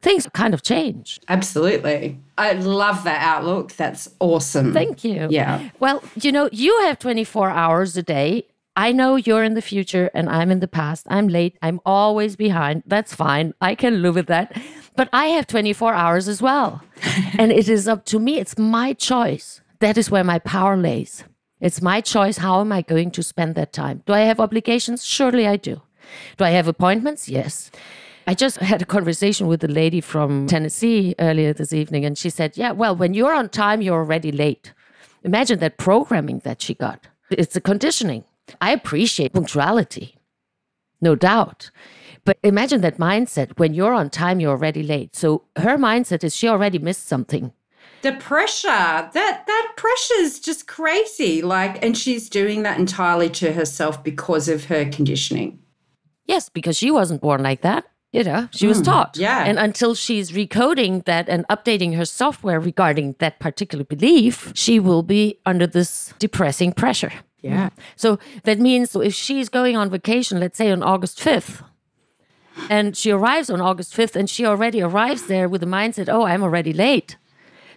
things 0.02 0.28
kind 0.32 0.54
of 0.54 0.62
change. 0.62 1.20
Absolutely. 1.28 2.18
I 2.38 2.52
love 2.52 3.04
that 3.04 3.22
outlook. 3.22 3.72
That's 3.72 4.08
awesome. 4.20 4.72
Thank 4.72 5.04
you. 5.04 5.28
Yeah. 5.30 5.70
Well, 5.80 6.02
you 6.20 6.32
know, 6.32 6.48
you 6.52 6.78
have 6.82 6.98
24 6.98 7.50
hours 7.50 7.96
a 7.96 8.02
day. 8.02 8.46
I 8.76 8.92
know 8.92 9.16
you're 9.16 9.42
in 9.42 9.54
the 9.54 9.62
future 9.62 10.10
and 10.12 10.28
I'm 10.28 10.50
in 10.50 10.60
the 10.60 10.68
past. 10.68 11.06
I'm 11.08 11.28
late. 11.28 11.56
I'm 11.62 11.80
always 11.86 12.36
behind. 12.36 12.82
That's 12.86 13.14
fine. 13.14 13.54
I 13.60 13.74
can 13.74 14.02
live 14.02 14.16
with 14.16 14.26
that. 14.26 14.54
But 14.96 15.08
I 15.12 15.26
have 15.26 15.46
24 15.46 15.94
hours 15.94 16.28
as 16.28 16.42
well. 16.42 16.82
and 17.38 17.50
it 17.50 17.68
is 17.68 17.88
up 17.88 18.04
to 18.06 18.18
me. 18.18 18.38
It's 18.38 18.58
my 18.58 18.92
choice. 18.92 19.62
That 19.80 19.96
is 19.96 20.10
where 20.10 20.24
my 20.24 20.38
power 20.38 20.76
lays. 20.76 21.24
It's 21.60 21.80
my 21.80 22.02
choice. 22.02 22.36
How 22.38 22.60
am 22.60 22.70
I 22.70 22.82
going 22.82 23.10
to 23.12 23.22
spend 23.22 23.54
that 23.54 23.72
time? 23.72 24.02
Do 24.06 24.12
I 24.12 24.20
have 24.20 24.40
obligations? 24.40 25.04
Surely 25.04 25.46
I 25.46 25.56
do. 25.56 25.80
Do 26.36 26.44
I 26.44 26.50
have 26.50 26.68
appointments? 26.68 27.28
Yes. 27.28 27.70
I 28.28 28.34
just 28.34 28.56
had 28.56 28.82
a 28.82 28.84
conversation 28.84 29.46
with 29.46 29.62
a 29.62 29.68
lady 29.68 30.00
from 30.00 30.48
Tennessee 30.48 31.14
earlier 31.20 31.52
this 31.52 31.72
evening, 31.72 32.04
and 32.04 32.18
she 32.18 32.28
said, 32.28 32.56
Yeah, 32.56 32.72
well, 32.72 32.96
when 32.96 33.14
you're 33.14 33.32
on 33.32 33.48
time, 33.48 33.80
you're 33.80 33.98
already 33.98 34.32
late. 34.32 34.72
Imagine 35.22 35.60
that 35.60 35.78
programming 35.78 36.40
that 36.40 36.60
she 36.60 36.74
got. 36.74 37.06
It's 37.30 37.54
a 37.54 37.60
conditioning. 37.60 38.24
I 38.60 38.72
appreciate 38.72 39.32
punctuality, 39.32 40.16
no 41.00 41.14
doubt. 41.14 41.70
But 42.24 42.38
imagine 42.42 42.80
that 42.80 42.98
mindset 42.98 43.56
when 43.58 43.74
you're 43.74 43.94
on 43.94 44.10
time, 44.10 44.40
you're 44.40 44.50
already 44.50 44.82
late. 44.82 45.14
So 45.14 45.44
her 45.56 45.76
mindset 45.78 46.24
is 46.24 46.34
she 46.34 46.48
already 46.48 46.80
missed 46.80 47.06
something. 47.06 47.52
The 48.02 48.12
pressure, 48.12 48.68
that 48.68 49.12
that 49.12 49.72
pressure 49.76 50.14
is 50.18 50.40
just 50.40 50.66
crazy. 50.66 51.42
Like, 51.42 51.84
and 51.84 51.96
she's 51.96 52.28
doing 52.28 52.64
that 52.64 52.78
entirely 52.78 53.30
to 53.30 53.52
herself 53.52 54.02
because 54.02 54.48
of 54.48 54.64
her 54.64 54.84
conditioning. 54.90 55.60
Yes, 56.26 56.48
because 56.48 56.76
she 56.76 56.90
wasn't 56.90 57.20
born 57.20 57.42
like 57.42 57.60
that. 57.62 57.84
You 58.12 58.24
know, 58.24 58.48
she 58.50 58.66
was 58.66 58.80
mm, 58.80 58.84
taught. 58.84 59.16
Yeah. 59.16 59.44
And 59.44 59.58
until 59.58 59.94
she's 59.94 60.30
recoding 60.32 61.04
that 61.04 61.28
and 61.28 61.46
updating 61.48 61.96
her 61.96 62.04
software 62.04 62.58
regarding 62.58 63.16
that 63.18 63.40
particular 63.40 63.84
belief, 63.84 64.52
she 64.54 64.78
will 64.78 65.02
be 65.02 65.38
under 65.44 65.66
this 65.66 66.14
depressing 66.18 66.72
pressure. 66.72 67.12
Yeah. 67.42 67.70
So 67.94 68.18
that 68.44 68.58
means 68.58 68.96
if 68.96 69.14
she's 69.14 69.48
going 69.48 69.76
on 69.76 69.90
vacation, 69.90 70.40
let's 70.40 70.56
say 70.56 70.70
on 70.70 70.82
August 70.82 71.18
5th, 71.18 71.62
and 72.70 72.96
she 72.96 73.10
arrives 73.10 73.50
on 73.50 73.60
August 73.60 73.94
5th 73.94 74.16
and 74.16 74.30
she 74.30 74.46
already 74.46 74.80
arrives 74.80 75.26
there 75.26 75.48
with 75.48 75.60
the 75.60 75.66
mindset, 75.66 76.08
oh, 76.08 76.24
I'm 76.24 76.42
already 76.42 76.72
late. 76.72 77.16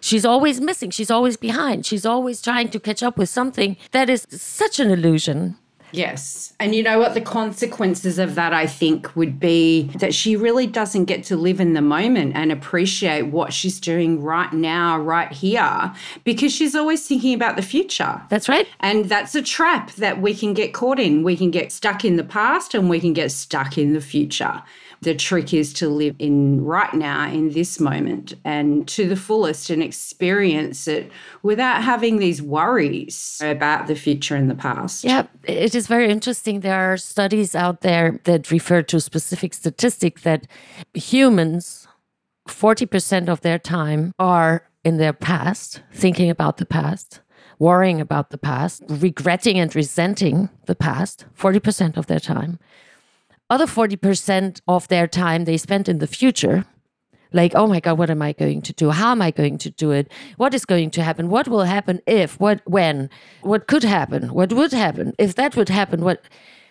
She's 0.00 0.24
always 0.24 0.60
missing. 0.60 0.90
She's 0.90 1.10
always 1.10 1.36
behind. 1.36 1.84
She's 1.84 2.06
always 2.06 2.40
trying 2.40 2.70
to 2.70 2.80
catch 2.80 3.02
up 3.02 3.18
with 3.18 3.28
something 3.28 3.76
that 3.90 4.08
is 4.08 4.26
such 4.30 4.80
an 4.80 4.90
illusion. 4.90 5.58
Yes. 5.92 6.52
And 6.60 6.74
you 6.74 6.82
know 6.82 6.98
what? 6.98 7.14
The 7.14 7.20
consequences 7.20 8.18
of 8.18 8.34
that, 8.34 8.52
I 8.52 8.66
think, 8.66 9.14
would 9.16 9.40
be 9.40 9.90
that 9.98 10.14
she 10.14 10.36
really 10.36 10.66
doesn't 10.66 11.06
get 11.06 11.24
to 11.24 11.36
live 11.36 11.60
in 11.60 11.74
the 11.74 11.82
moment 11.82 12.36
and 12.36 12.52
appreciate 12.52 13.22
what 13.22 13.52
she's 13.52 13.80
doing 13.80 14.22
right 14.22 14.52
now, 14.52 14.98
right 14.98 15.32
here, 15.32 15.92
because 16.24 16.52
she's 16.52 16.74
always 16.74 17.06
thinking 17.06 17.34
about 17.34 17.56
the 17.56 17.62
future. 17.62 18.22
That's 18.28 18.48
right. 18.48 18.68
And 18.80 19.06
that's 19.06 19.34
a 19.34 19.42
trap 19.42 19.92
that 19.92 20.20
we 20.20 20.34
can 20.34 20.54
get 20.54 20.74
caught 20.74 20.98
in. 20.98 21.22
We 21.22 21.36
can 21.36 21.50
get 21.50 21.72
stuck 21.72 22.04
in 22.04 22.16
the 22.16 22.24
past 22.24 22.74
and 22.74 22.88
we 22.88 23.00
can 23.00 23.12
get 23.12 23.32
stuck 23.32 23.78
in 23.78 23.92
the 23.92 24.00
future. 24.00 24.62
The 25.02 25.14
trick 25.14 25.54
is 25.54 25.72
to 25.74 25.88
live 25.88 26.14
in 26.18 26.62
right 26.62 26.92
now, 26.92 27.28
in 27.28 27.50
this 27.50 27.80
moment, 27.80 28.34
and 28.44 28.86
to 28.88 29.08
the 29.08 29.16
fullest 29.16 29.70
and 29.70 29.82
experience 29.82 30.86
it 30.86 31.10
without 31.42 31.82
having 31.82 32.18
these 32.18 32.42
worries 32.42 33.40
about 33.42 33.86
the 33.86 33.94
future 33.94 34.36
and 34.36 34.50
the 34.50 34.54
past. 34.54 35.04
Yeah, 35.04 35.26
it 35.44 35.74
is 35.74 35.86
very 35.86 36.10
interesting. 36.10 36.60
There 36.60 36.92
are 36.92 36.98
studies 36.98 37.54
out 37.54 37.80
there 37.80 38.20
that 38.24 38.50
refer 38.50 38.82
to 38.82 39.00
specific 39.00 39.54
statistic 39.54 40.20
that 40.20 40.46
humans, 40.92 41.88
40% 42.48 43.28
of 43.28 43.40
their 43.40 43.58
time 43.58 44.12
are 44.18 44.68
in 44.84 44.98
their 44.98 45.14
past, 45.14 45.82
thinking 45.92 46.28
about 46.28 46.58
the 46.58 46.66
past 46.66 47.20
worrying 47.60 48.00
about 48.00 48.30
the 48.30 48.38
past, 48.38 48.82
regretting 48.88 49.58
and 49.58 49.76
resenting 49.76 50.48
the 50.64 50.74
past, 50.74 51.26
40% 51.38 51.96
of 51.96 52.06
their 52.06 52.18
time. 52.18 52.58
Other 53.50 53.66
40% 53.66 54.60
of 54.68 54.88
their 54.88 55.06
time 55.06 55.44
they 55.44 55.56
spend 55.56 55.88
in 55.88 55.98
the 55.98 56.06
future, 56.06 56.64
like, 57.32 57.52
oh 57.54 57.66
my 57.66 57.80
God, 57.80 57.98
what 57.98 58.10
am 58.10 58.22
I 58.22 58.32
going 58.32 58.62
to 58.62 58.72
do? 58.72 58.90
How 58.90 59.10
am 59.10 59.20
I 59.20 59.30
going 59.30 59.58
to 59.58 59.70
do 59.70 59.90
it? 59.90 60.10
What 60.36 60.54
is 60.54 60.64
going 60.64 60.90
to 60.92 61.02
happen? 61.02 61.28
What 61.28 61.48
will 61.48 61.64
happen 61.64 62.00
if? 62.06 62.38
What, 62.40 62.62
when? 62.64 63.10
What 63.42 63.66
could 63.66 63.82
happen? 63.82 64.32
What 64.32 64.52
would 64.52 64.72
happen? 64.72 65.14
If 65.18 65.34
that 65.34 65.56
would 65.56 65.68
happen, 65.68 66.02
what? 66.02 66.24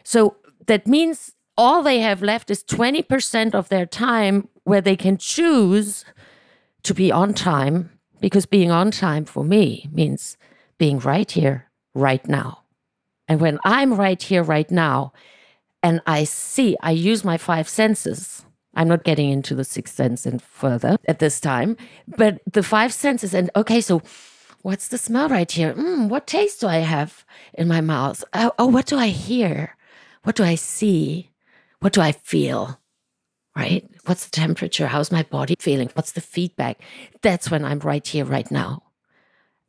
So 0.03 0.38
that 0.67 0.88
means 0.88 1.33
all 1.57 1.83
they 1.83 2.00
have 2.00 2.21
left 2.21 2.50
is 2.50 2.63
20% 2.63 3.53
of 3.53 3.69
their 3.69 3.86
time 3.86 4.48
where 4.63 4.81
they 4.81 4.95
can 4.95 5.17
choose 5.17 6.05
to 6.83 6.93
be 6.93 7.12
on 7.12 7.33
time, 7.33 7.89
because 8.21 8.45
being 8.45 8.71
on 8.71 8.91
time 8.91 9.25
for 9.25 9.43
me 9.43 9.89
means 9.91 10.38
being 10.77 11.00
right 11.00 11.29
here, 11.29 11.69
right 11.93 12.25
now. 12.27 12.63
And 13.27 13.41
when 13.41 13.59
I'm 13.63 13.93
right 13.95 14.21
here, 14.21 14.43
right 14.43 14.69
now, 14.71 15.12
and 15.81 16.01
I 16.05 16.24
see, 16.25 16.75
I 16.81 16.91
use 16.91 17.24
my 17.24 17.38
five 17.38 17.69
senses. 17.69 18.45
I'm 18.75 18.88
not 18.88 19.03
getting 19.03 19.29
into 19.29 19.55
the 19.55 19.63
sixth 19.63 19.95
sense 19.95 20.25
and 20.25 20.41
further 20.41 20.98
at 21.07 21.19
this 21.19 21.39
time, 21.39 21.75
but 22.07 22.39
the 22.51 22.63
five 22.63 22.93
senses. 22.93 23.33
And 23.33 23.50
okay, 23.55 23.81
so 23.81 24.01
what's 24.62 24.88
the 24.89 24.98
smell 24.98 25.29
right 25.29 25.51
here? 25.51 25.74
Mm, 25.74 26.09
what 26.09 26.27
taste 26.27 26.62
do 26.62 26.67
I 26.67 26.77
have 26.77 27.25
in 27.53 27.67
my 27.67 27.81
mouth? 27.81 28.24
Oh, 28.33 28.51
oh, 28.59 28.67
what 28.67 28.86
do 28.86 28.98
I 28.98 29.07
hear? 29.07 29.75
What 30.24 30.36
do 30.36 30.43
I 30.43 30.55
see? 30.55 31.31
What 31.79 31.93
do 31.93 32.01
I 32.01 32.12
feel? 32.12 32.79
Right? 33.55 33.89
What's 34.05 34.25
the 34.25 34.31
temperature? 34.31 34.88
How's 34.88 35.12
my 35.12 35.24
body 35.24 35.55
feeling? 35.59 35.89
What's 35.93 36.12
the 36.12 36.21
feedback? 36.21 36.81
That's 37.21 37.50
when 37.50 37.65
I'm 37.65 37.79
right 37.79 38.05
here, 38.05 38.25
right 38.25 38.50
now. 38.51 38.83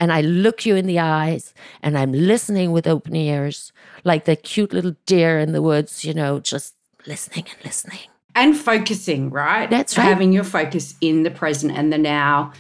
And 0.01 0.13
I 0.13 0.23
look 0.23 0.65
you 0.65 0.75
in 0.75 0.87
the 0.87 0.99
eyes 0.99 1.55
and 1.83 1.97
I'm 1.97 2.13
listening 2.13 2.73
with 2.73 2.87
open 2.87 3.15
ears, 3.15 3.71
like 4.03 4.25
the 4.25 4.35
cute 4.35 4.73
little 4.73 4.97
deer 5.07 5.39
in 5.39 5.53
the 5.53 5.63
woods, 5.63 6.05
you 6.05 6.15
know, 6.15 6.41
just 6.41 6.75
listening 7.07 7.45
and 7.47 7.65
listening. 7.65 8.01
And 8.35 8.57
focusing, 8.57 9.31
right? 9.31 9.69
That's 9.69 9.99
right. 9.99 10.05
Having 10.05 10.33
your 10.33 10.45
focus 10.45 10.95
in 11.01 11.23
the 11.23 11.31
present 11.31 11.77
and 11.77 11.93
the 11.93 11.99
now 11.99 12.53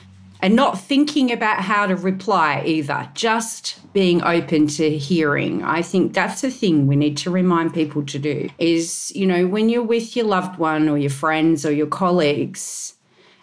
and 0.43 0.57
not 0.57 0.81
thinking 0.81 1.33
about 1.33 1.61
how 1.61 1.87
to 1.87 1.97
reply 1.97 2.63
either, 2.67 3.09
just 3.15 3.79
being 3.93 4.23
open 4.23 4.67
to 4.67 4.97
hearing. 4.97 5.63
I 5.63 5.83
think 5.83 6.15
that's 6.15 6.43
a 6.45 6.51
thing 6.51 6.87
we 6.87 6.97
need 6.97 7.17
to 7.19 7.31
remind 7.31 7.75
people 7.75 8.05
to 8.07 8.19
do 8.19 8.49
is, 8.59 9.13
you 9.15 9.27
know, 9.27 9.47
when 9.47 9.69
you're 9.69 9.83
with 9.83 10.17
your 10.17 10.27
loved 10.27 10.59
one 10.59 10.89
or 10.89 10.97
your 10.97 11.11
friends 11.11 11.67
or 11.67 11.73
your 11.73 11.87
colleagues, 11.87 12.95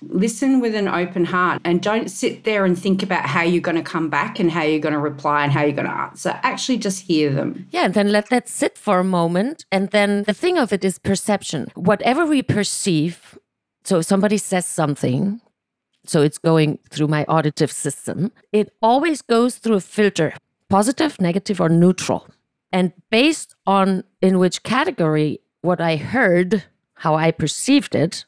listen 0.02 0.60
with 0.60 0.76
an 0.76 0.88
open 0.88 1.26
heart 1.26 1.62
and 1.64 1.82
don't 1.82 2.10
sit 2.10 2.44
there 2.44 2.66
and 2.66 2.78
think 2.78 3.04
about 3.04 3.26
how 3.26 3.42
you're 3.42 3.62
going 3.62 3.78
to 3.78 3.84
come 3.84 4.10
back 4.10 4.40
and 4.40 4.52
how 4.52 4.64
you're 4.64 4.80
going 4.80 4.94
to 4.94 5.00
reply 5.00 5.44
and 5.44 5.52
how 5.52 5.62
you're 5.64 5.72
going 5.72 5.88
to 5.88 5.94
answer. 5.94 6.40
Actually, 6.44 6.78
just 6.78 7.02
hear 7.02 7.32
them. 7.32 7.68
Yeah, 7.72 7.86
and 7.86 7.94
then 7.94 8.12
let 8.12 8.30
that 8.30 8.48
sit 8.48 8.78
for 8.78 9.00
a 9.00 9.04
moment. 9.04 9.66
And 9.72 9.90
then 9.92 10.24
the 10.24 10.34
thing 10.34 10.58
of 10.58 10.72
it 10.72 10.84
is 10.84 11.00
perception. 11.00 11.68
Whatever 11.76 12.26
we 12.26 12.42
perceive, 12.42 13.38
so 13.84 14.00
if 14.00 14.06
somebody 14.06 14.38
says 14.38 14.66
something, 14.66 15.42
so 16.06 16.22
it's 16.22 16.38
going 16.38 16.80
through 16.90 17.08
my 17.08 17.26
auditive 17.28 17.72
system, 17.72 18.32
it 18.52 18.72
always 18.82 19.22
goes 19.22 19.58
through 19.58 19.76
a 19.76 19.82
filter 19.82 20.34
positive, 20.70 21.20
negative, 21.22 21.62
or 21.62 21.70
neutral. 21.70 22.28
And 22.72 22.92
based 23.10 23.56
on 23.66 24.04
in 24.22 24.40
which 24.40 24.64
category 24.64 25.40
what 25.62 25.80
I 25.82 25.96
heard, 25.96 26.64
how 26.96 27.16
I 27.16 27.32
perceived 27.32 27.96
it, 27.96 28.26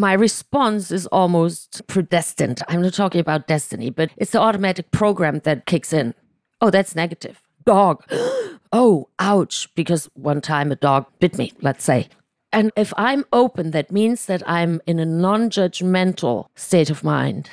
my 0.00 0.14
response 0.14 0.90
is 0.90 1.06
almost 1.08 1.86
predestined. 1.86 2.62
I'm 2.68 2.80
not 2.82 2.94
talking 2.94 3.20
about 3.20 3.46
destiny, 3.46 3.90
but 3.90 4.10
it's 4.16 4.32
the 4.32 4.40
automatic 4.40 4.90
program 4.90 5.40
that 5.40 5.66
kicks 5.66 5.92
in. 5.92 6.14
Oh, 6.60 6.70
that's 6.70 6.96
negative. 6.96 7.42
Dog. 7.64 8.02
oh, 8.72 9.08
ouch. 9.18 9.72
Because 9.74 10.08
one 10.14 10.40
time 10.40 10.72
a 10.72 10.76
dog 10.76 11.06
bit 11.20 11.36
me, 11.36 11.52
let's 11.60 11.84
say. 11.84 12.08
And 12.50 12.72
if 12.76 12.92
I'm 12.96 13.24
open, 13.32 13.70
that 13.72 13.92
means 13.92 14.26
that 14.26 14.42
I'm 14.48 14.80
in 14.86 14.98
a 14.98 15.04
non 15.06 15.50
judgmental 15.50 16.46
state 16.56 16.90
of 16.90 17.04
mind. 17.04 17.50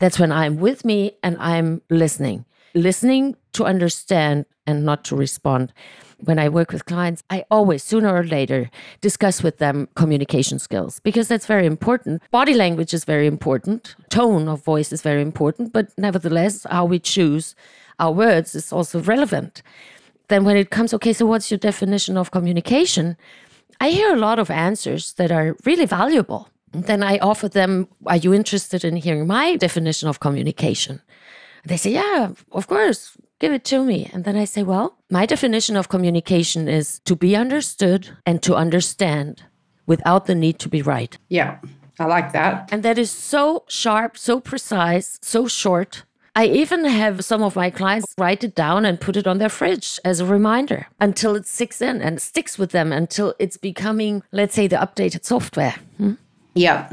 That's 0.00 0.18
when 0.18 0.32
I'm 0.32 0.58
with 0.58 0.84
me 0.84 1.12
and 1.22 1.36
I'm 1.38 1.80
listening, 1.88 2.44
listening 2.74 3.36
to 3.52 3.64
understand 3.64 4.46
and 4.66 4.84
not 4.84 5.04
to 5.04 5.16
respond. 5.16 5.72
When 6.24 6.38
I 6.38 6.48
work 6.48 6.72
with 6.72 6.84
clients, 6.84 7.24
I 7.30 7.44
always, 7.50 7.82
sooner 7.82 8.14
or 8.14 8.22
later, 8.22 8.70
discuss 9.00 9.42
with 9.42 9.58
them 9.58 9.88
communication 9.96 10.58
skills 10.60 11.00
because 11.00 11.26
that's 11.26 11.46
very 11.46 11.66
important. 11.66 12.22
Body 12.30 12.54
language 12.54 12.94
is 12.94 13.04
very 13.04 13.26
important, 13.26 13.96
tone 14.08 14.48
of 14.48 14.62
voice 14.62 14.92
is 14.92 15.02
very 15.02 15.20
important, 15.20 15.72
but 15.72 15.88
nevertheless, 15.98 16.64
how 16.70 16.84
we 16.84 17.00
choose 17.00 17.56
our 17.98 18.12
words 18.12 18.54
is 18.54 18.72
also 18.72 19.00
relevant. 19.00 19.62
Then, 20.28 20.44
when 20.44 20.56
it 20.56 20.70
comes, 20.70 20.94
okay, 20.94 21.12
so 21.12 21.26
what's 21.26 21.50
your 21.50 21.58
definition 21.58 22.16
of 22.16 22.30
communication? 22.30 23.16
I 23.80 23.90
hear 23.90 24.14
a 24.14 24.18
lot 24.18 24.38
of 24.38 24.50
answers 24.50 25.14
that 25.14 25.32
are 25.32 25.56
really 25.64 25.86
valuable. 25.86 26.48
Then 26.72 27.02
I 27.02 27.18
offer 27.18 27.48
them, 27.48 27.88
Are 28.06 28.16
you 28.16 28.32
interested 28.32 28.84
in 28.84 28.96
hearing 28.96 29.26
my 29.26 29.56
definition 29.56 30.08
of 30.08 30.20
communication? 30.20 31.02
They 31.64 31.76
say, 31.76 31.92
Yeah, 31.92 32.32
of 32.50 32.66
course, 32.66 33.16
give 33.38 33.52
it 33.52 33.64
to 33.66 33.84
me. 33.84 34.10
And 34.12 34.24
then 34.24 34.36
I 34.36 34.44
say, 34.44 34.62
Well, 34.62 34.96
my 35.10 35.26
definition 35.26 35.76
of 35.76 35.88
communication 35.88 36.68
is 36.68 37.00
to 37.04 37.16
be 37.16 37.36
understood 37.36 38.10
and 38.26 38.42
to 38.42 38.54
understand 38.54 39.44
without 39.86 40.26
the 40.26 40.34
need 40.34 40.58
to 40.60 40.68
be 40.68 40.82
right. 40.82 41.16
Yeah, 41.28 41.58
I 41.98 42.06
like 42.06 42.32
that. 42.32 42.68
And 42.72 42.82
that 42.82 42.98
is 42.98 43.10
so 43.10 43.64
sharp, 43.68 44.16
so 44.16 44.40
precise, 44.40 45.18
so 45.22 45.46
short 45.46 46.04
I 46.34 46.46
even 46.46 46.86
have 46.86 47.24
some 47.24 47.42
of 47.42 47.56
my 47.56 47.68
clients 47.68 48.14
write 48.16 48.42
it 48.42 48.54
down 48.54 48.86
and 48.86 48.98
put 48.98 49.16
it 49.18 49.26
on 49.26 49.36
their 49.36 49.50
fridge 49.50 50.00
as 50.02 50.18
a 50.18 50.24
reminder 50.24 50.86
until 50.98 51.36
it 51.36 51.46
sticks 51.46 51.82
in 51.82 52.00
and 52.00 52.22
sticks 52.22 52.58
with 52.58 52.70
them 52.70 52.90
until 52.90 53.34
it's 53.38 53.58
becoming, 53.58 54.22
let's 54.32 54.54
say, 54.54 54.66
the 54.66 54.76
updated 54.76 55.26
software. 55.26 55.74
Hmm? 55.98 56.14
Yeah. 56.54 56.88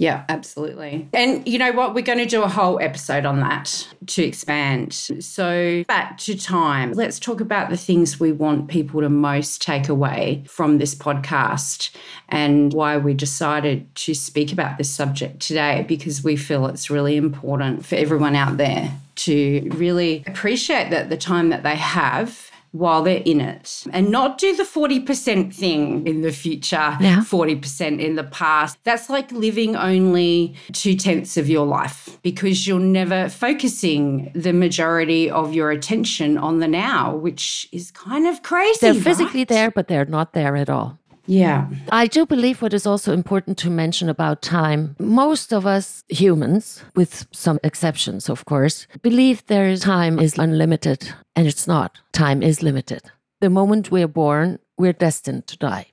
Yeah, 0.00 0.24
absolutely. 0.30 1.06
And 1.12 1.46
you 1.46 1.58
know 1.58 1.72
what? 1.72 1.92
We're 1.92 2.00
going 2.00 2.20
to 2.20 2.26
do 2.26 2.42
a 2.42 2.48
whole 2.48 2.80
episode 2.80 3.26
on 3.26 3.40
that 3.40 3.86
to 4.06 4.24
expand. 4.24 4.94
So, 4.94 5.84
back 5.86 6.16
to 6.18 6.38
time, 6.38 6.94
let's 6.94 7.20
talk 7.20 7.42
about 7.42 7.68
the 7.68 7.76
things 7.76 8.18
we 8.18 8.32
want 8.32 8.68
people 8.68 9.02
to 9.02 9.10
most 9.10 9.60
take 9.60 9.90
away 9.90 10.42
from 10.48 10.78
this 10.78 10.94
podcast 10.94 11.94
and 12.30 12.72
why 12.72 12.96
we 12.96 13.12
decided 13.12 13.94
to 13.96 14.14
speak 14.14 14.54
about 14.54 14.78
this 14.78 14.88
subject 14.88 15.40
today 15.40 15.84
because 15.86 16.24
we 16.24 16.34
feel 16.34 16.64
it's 16.64 16.88
really 16.88 17.18
important 17.18 17.84
for 17.84 17.96
everyone 17.96 18.34
out 18.34 18.56
there 18.56 18.94
to 19.16 19.68
really 19.72 20.24
appreciate 20.26 20.88
that 20.88 21.10
the 21.10 21.16
time 21.18 21.50
that 21.50 21.62
they 21.62 21.76
have 21.76 22.49
while 22.72 23.02
they're 23.02 23.22
in 23.24 23.40
it 23.40 23.84
and 23.92 24.10
not 24.10 24.38
do 24.38 24.54
the 24.56 24.62
40% 24.62 25.52
thing 25.52 26.06
in 26.06 26.20
the 26.22 26.30
future, 26.30 26.96
yeah. 27.00 27.20
40% 27.20 28.00
in 28.00 28.14
the 28.14 28.24
past. 28.24 28.78
That's 28.84 29.10
like 29.10 29.32
living 29.32 29.74
only 29.74 30.54
two 30.72 30.94
tenths 30.94 31.36
of 31.36 31.48
your 31.48 31.66
life 31.66 32.18
because 32.22 32.66
you're 32.66 32.78
never 32.78 33.28
focusing 33.28 34.30
the 34.34 34.52
majority 34.52 35.28
of 35.30 35.52
your 35.52 35.70
attention 35.70 36.38
on 36.38 36.60
the 36.60 36.68
now, 36.68 37.16
which 37.16 37.68
is 37.72 37.90
kind 37.90 38.26
of 38.26 38.42
crazy. 38.42 38.78
They're 38.80 38.94
physically 38.94 39.40
right? 39.40 39.48
there, 39.48 39.70
but 39.70 39.88
they're 39.88 40.04
not 40.04 40.32
there 40.32 40.56
at 40.56 40.70
all. 40.70 40.99
Yeah. 41.30 41.68
I 41.92 42.08
do 42.08 42.26
believe 42.26 42.60
what 42.60 42.74
is 42.74 42.86
also 42.86 43.12
important 43.12 43.56
to 43.58 43.70
mention 43.70 44.08
about 44.08 44.42
time. 44.42 44.96
Most 44.98 45.52
of 45.52 45.64
us 45.64 46.02
humans, 46.08 46.82
with 46.96 47.28
some 47.30 47.60
exceptions, 47.62 48.28
of 48.28 48.44
course, 48.46 48.88
believe 49.00 49.46
their 49.46 49.76
time 49.76 50.18
is 50.18 50.36
unlimited, 50.38 51.14
and 51.36 51.46
it's 51.46 51.68
not. 51.68 52.00
Time 52.12 52.42
is 52.42 52.64
limited. 52.64 53.02
The 53.40 53.48
moment 53.48 53.92
we're 53.92 54.08
born, 54.08 54.58
we're 54.76 54.92
destined 54.92 55.46
to 55.46 55.56
die. 55.56 55.86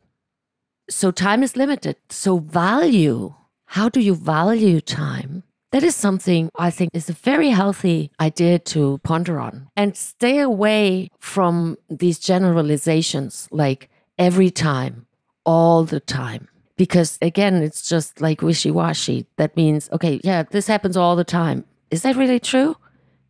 So 0.90 1.12
time 1.12 1.44
is 1.44 1.56
limited. 1.56 1.98
So 2.10 2.40
value, 2.40 3.36
how 3.66 3.90
do 3.90 4.00
you 4.00 4.16
value 4.16 4.82
time? 4.82 5.44
That 5.72 5.84
is 5.84 5.96
something 5.96 6.50
I 6.58 6.72
think 6.72 6.90
is 6.94 7.10
a 7.10 7.14
very 7.14 7.50
healthy 7.50 8.10
idea 8.20 8.58
to 8.74 9.00
ponder 9.04 9.40
on 9.40 9.68
and 9.76 9.96
stay 9.96 10.40
away 10.40 11.10
from 11.20 11.78
these 11.90 12.18
generalizations 12.18 13.48
like 13.52 13.90
every 14.18 14.50
time 14.50 15.07
all 15.48 15.84
the 15.84 16.00
time. 16.00 16.48
Because 16.76 17.18
again, 17.24 17.64
it's 17.64 17.90
just 17.90 18.22
like 18.22 18.44
wishy 18.44 18.70
washy. 18.70 19.26
That 19.38 19.58
means, 19.58 19.90
okay, 19.92 20.22
yeah, 20.24 20.44
this 20.44 20.68
happens 20.68 20.96
all 20.96 21.16
the 21.16 21.24
time. 21.24 21.66
Is 21.90 22.04
that 22.04 22.16
really 22.16 22.40
true? 22.40 22.76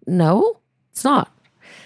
No, 0.06 0.60
it's 0.92 1.06
not. 1.06 1.32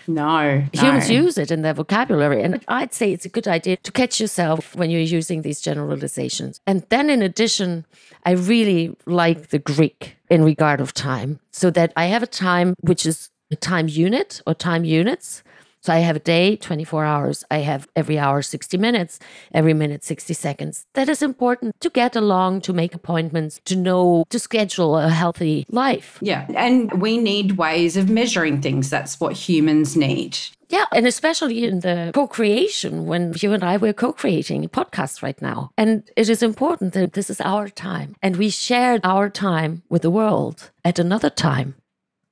No. 0.07 0.63
Humans 0.73 1.09
no. 1.09 1.15
use 1.15 1.38
it 1.38 1.51
in 1.51 1.61
their 1.61 1.75
vocabulary. 1.75 2.41
And 2.41 2.63
I'd 2.67 2.93
say 2.93 3.11
it's 3.13 3.25
a 3.25 3.29
good 3.29 3.47
idea 3.47 3.77
to 3.77 3.91
catch 3.91 4.19
yourself 4.19 4.75
when 4.75 4.89
you're 4.89 5.01
using 5.01 5.43
these 5.43 5.61
generalizations. 5.61 6.59
And 6.65 6.83
then, 6.89 7.09
in 7.09 7.21
addition, 7.21 7.85
I 8.25 8.31
really 8.31 8.95
like 9.05 9.50
the 9.50 9.59
Greek 9.59 10.17
in 10.29 10.43
regard 10.43 10.81
of 10.81 10.93
time, 10.93 11.39
so 11.51 11.69
that 11.71 11.93
I 11.95 12.05
have 12.05 12.23
a 12.23 12.27
time 12.27 12.73
which 12.79 13.05
is 13.05 13.29
a 13.51 13.55
time 13.55 13.88
unit 13.88 14.41
or 14.47 14.53
time 14.53 14.85
units 14.85 15.43
So 15.81 15.91
I 15.91 16.00
have 16.00 16.15
a 16.15 16.19
day, 16.19 16.57
24 16.57 17.05
hours. 17.05 17.43
I 17.50 17.59
have 17.59 17.88
every 17.95 18.19
hour 18.19 18.43
60 18.43 18.77
minutes, 18.77 19.19
every 19.51 19.73
minute 19.73 20.03
60 20.03 20.33
seconds. 20.35 20.85
That 20.93 21.09
is 21.09 21.23
important 21.23 21.79
to 21.81 21.89
get 21.89 22.15
along, 22.15 22.61
to 22.61 22.73
make 22.73 22.93
appointments, 22.93 23.59
to 23.65 23.75
know, 23.75 24.25
to 24.29 24.38
schedule 24.38 24.97
a 24.97 25.09
healthy 25.09 25.65
life. 25.69 26.19
Yeah. 26.21 26.45
And 26.55 27.01
we 27.01 27.17
need 27.17 27.57
ways 27.57 27.97
of 27.97 28.09
measuring 28.09 28.61
things. 28.61 28.91
That's 28.91 29.19
what 29.19 29.33
humans 29.33 29.97
need. 29.97 30.38
Yeah, 30.69 30.85
and 30.93 31.05
especially 31.05 31.65
in 31.65 31.81
the 31.81 32.11
co 32.13 32.27
creation, 32.27 33.05
when 33.05 33.33
you 33.41 33.51
and 33.51 33.61
I 33.61 33.75
were 33.75 33.91
co 33.91 34.13
creating 34.13 34.63
a 34.63 34.69
podcast 34.69 35.21
right 35.21 35.39
now. 35.41 35.71
And 35.77 36.09
it 36.15 36.29
is 36.29 36.41
important 36.41 36.93
that 36.93 37.11
this 37.11 37.29
is 37.29 37.41
our 37.41 37.67
time. 37.67 38.15
And 38.21 38.38
we 38.38 38.50
shared 38.50 39.01
our 39.03 39.29
time 39.29 39.83
with 39.89 40.03
the 40.03 40.09
world 40.09 40.71
at 40.85 40.97
another 40.97 41.29
time. 41.29 41.75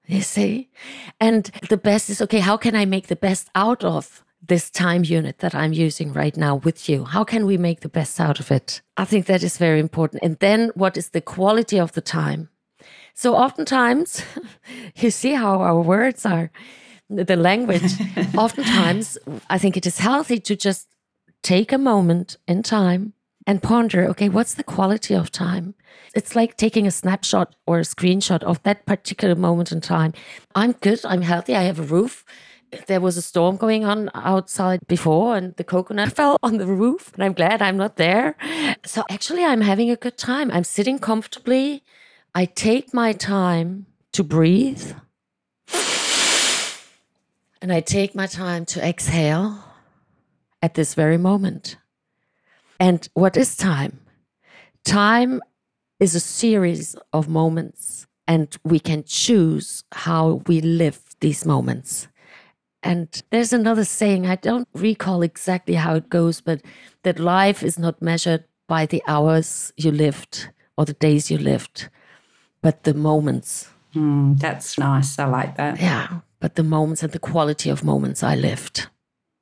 You 0.10 0.22
see? 0.24 0.70
And 1.20 1.52
the 1.70 1.78
best 1.78 2.10
is 2.10 2.20
okay, 2.20 2.40
how 2.40 2.58
can 2.58 2.76
I 2.76 2.86
make 2.86 3.08
the 3.08 3.16
best 3.16 3.48
out 3.54 3.84
of 3.84 4.24
this 4.42 4.72
time 4.72 5.04
unit 5.04 5.38
that 5.38 5.54
I'm 5.54 5.72
using 5.72 6.12
right 6.14 6.36
now 6.36 6.56
with 6.56 6.90
you? 6.90 7.06
How 7.06 7.24
can 7.24 7.46
we 7.46 7.58
make 7.58 7.82
the 7.82 7.90
best 7.90 8.20
out 8.20 8.40
of 8.40 8.50
it? 8.50 8.82
I 8.98 9.06
think 9.06 9.28
that 9.28 9.44
is 9.44 9.60
very 9.60 9.80
important. 9.80 10.24
And 10.24 10.40
then 10.40 10.72
what 10.74 10.98
is 10.98 11.10
the 11.10 11.22
quality 11.22 11.80
of 11.80 11.92
the 11.92 12.02
time? 12.02 12.50
So 13.14 13.36
oftentimes, 13.36 14.24
you 14.96 15.12
see 15.12 15.34
how 15.34 15.62
our 15.62 15.80
words 15.80 16.26
are, 16.26 16.50
the 17.08 17.36
language. 17.36 17.94
oftentimes, 18.36 19.20
I 19.48 19.60
think 19.60 19.78
it 19.78 19.86
is 19.86 20.00
healthy 20.00 20.40
to 20.40 20.56
just 20.56 20.88
take 21.44 21.72
a 21.72 21.78
moment 21.78 22.38
in 22.48 22.64
time 22.64 23.14
and 23.50 23.64
ponder 23.64 24.08
okay, 24.08 24.30
what's 24.30 24.54
the 24.54 24.64
quality 24.64 25.16
of 25.16 25.32
time? 25.32 25.74
It's 26.14 26.36
like 26.36 26.56
taking 26.56 26.86
a 26.86 26.92
snapshot 26.92 27.56
or 27.66 27.80
a 27.80 27.82
screenshot 27.94 28.44
of 28.44 28.62
that 28.62 28.86
particular 28.86 29.34
moment 29.34 29.72
in 29.72 29.82
time. 29.82 30.14
I'm 30.54 30.74
good, 30.74 31.00
I'm 31.04 31.24
healthy, 31.24 31.56
I 31.56 31.64
have 31.64 31.80
a 31.80 31.94
roof. 31.96 32.24
There 32.86 33.02
was 33.02 33.18
a 33.18 33.24
storm 33.24 33.58
going 33.58 33.86
on 33.86 34.12
outside 34.14 34.82
before, 34.88 35.36
and 35.36 35.56
the 35.56 35.64
coconut 35.64 36.12
fell 36.16 36.38
on 36.44 36.60
the 36.60 36.68
roof, 36.68 37.12
and 37.16 37.24
I'm 37.24 37.34
glad 37.34 37.64
I'm 37.64 37.76
not 37.76 37.96
there. 37.96 38.36
So, 38.86 39.04
actually, 39.10 39.44
I'm 39.44 39.62
having 39.62 39.90
a 39.90 39.96
good 39.96 40.20
time. 40.20 40.52
I'm 40.52 40.64
sitting 40.64 41.00
comfortably. 41.00 41.84
I 42.36 42.46
take 42.46 42.94
my 42.94 43.14
time 43.14 43.88
to 44.12 44.24
breathe, 44.24 44.94
and 47.64 47.74
I 47.74 47.82
take 47.82 48.14
my 48.14 48.28
time 48.28 48.64
to 48.68 48.88
exhale 48.88 49.64
at 50.62 50.76
this 50.76 50.94
very 50.94 51.18
moment. 51.18 51.79
And 52.80 53.08
what 53.14 53.36
is 53.36 53.56
time? 53.56 54.00
Time 54.86 55.42
is 56.00 56.16
a 56.16 56.20
series 56.20 56.96
of 57.12 57.28
moments, 57.28 58.08
and 58.28 58.56
we 58.64 58.80
can 58.80 59.04
choose 59.04 59.84
how 59.92 60.42
we 60.48 60.62
live 60.62 61.02
these 61.20 61.46
moments. 61.46 62.08
And 62.82 63.22
there's 63.30 63.52
another 63.52 63.84
saying, 63.84 64.26
I 64.26 64.36
don't 64.36 64.68
recall 64.74 65.22
exactly 65.22 65.76
how 65.76 65.96
it 65.96 66.10
goes, 66.10 66.40
but 66.40 66.62
that 67.04 67.20
life 67.20 67.62
is 67.62 67.78
not 67.78 68.02
measured 68.02 68.46
by 68.68 68.86
the 68.86 69.04
hours 69.08 69.74
you 69.76 69.92
lived 69.92 70.50
or 70.78 70.86
the 70.86 70.94
days 70.94 71.30
you 71.30 71.38
lived, 71.38 71.90
but 72.62 72.84
the 72.84 72.94
moments. 72.94 73.70
Mm, 73.94 74.40
that's 74.40 74.78
nice. 74.78 75.20
I 75.20 75.26
like 75.26 75.58
that. 75.58 75.82
Yeah, 75.82 76.20
but 76.40 76.56
the 76.56 76.64
moments 76.64 77.04
and 77.04 77.12
the 77.12 77.20
quality 77.20 77.70
of 77.70 77.84
moments 77.84 78.24
I 78.24 78.36
lived. 78.36 78.88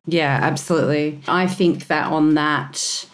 Yeah, 0.08 0.39
absolutely. 0.41 1.20
I 1.27 1.46
think 1.46 1.88
that 1.88 2.12
on 2.12 2.34
that, 2.34 3.06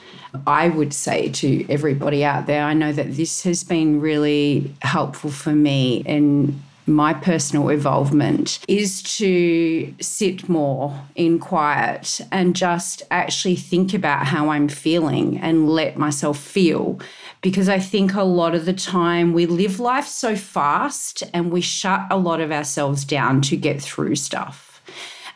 I 0.47 0.69
would 0.69 0.93
say 0.93 1.29
to 1.29 1.71
everybody 1.71 2.23
out 2.23 2.47
there, 2.47 2.63
I 2.63 2.73
know 2.73 2.91
that 2.91 3.15
this 3.15 3.43
has 3.43 3.63
been 3.63 4.01
really 4.01 4.73
helpful 4.81 5.29
for 5.29 5.53
me 5.53 6.03
in 6.05 6.61
my 6.85 7.13
personal 7.13 7.69
involvement 7.69 8.59
is 8.67 9.01
to 9.03 9.93
sit 10.01 10.49
more 10.49 10.99
in 11.15 11.39
quiet 11.39 12.19
and 12.31 12.55
just 12.55 13.03
actually 13.09 13.55
think 13.55 13.93
about 13.93 14.25
how 14.25 14.49
I'm 14.49 14.67
feeling 14.67 15.39
and 15.39 15.69
let 15.69 15.97
myself 15.97 16.37
feel. 16.39 16.99
Because 17.41 17.69
I 17.69 17.79
think 17.79 18.13
a 18.13 18.23
lot 18.23 18.55
of 18.55 18.65
the 18.65 18.73
time 18.73 19.33
we 19.33 19.45
live 19.45 19.79
life 19.79 20.07
so 20.07 20.35
fast 20.35 21.23
and 21.33 21.51
we 21.51 21.61
shut 21.61 22.05
a 22.09 22.17
lot 22.17 22.41
of 22.41 22.51
ourselves 22.51 23.05
down 23.05 23.41
to 23.43 23.57
get 23.57 23.81
through 23.81 24.15
stuff. 24.15 24.81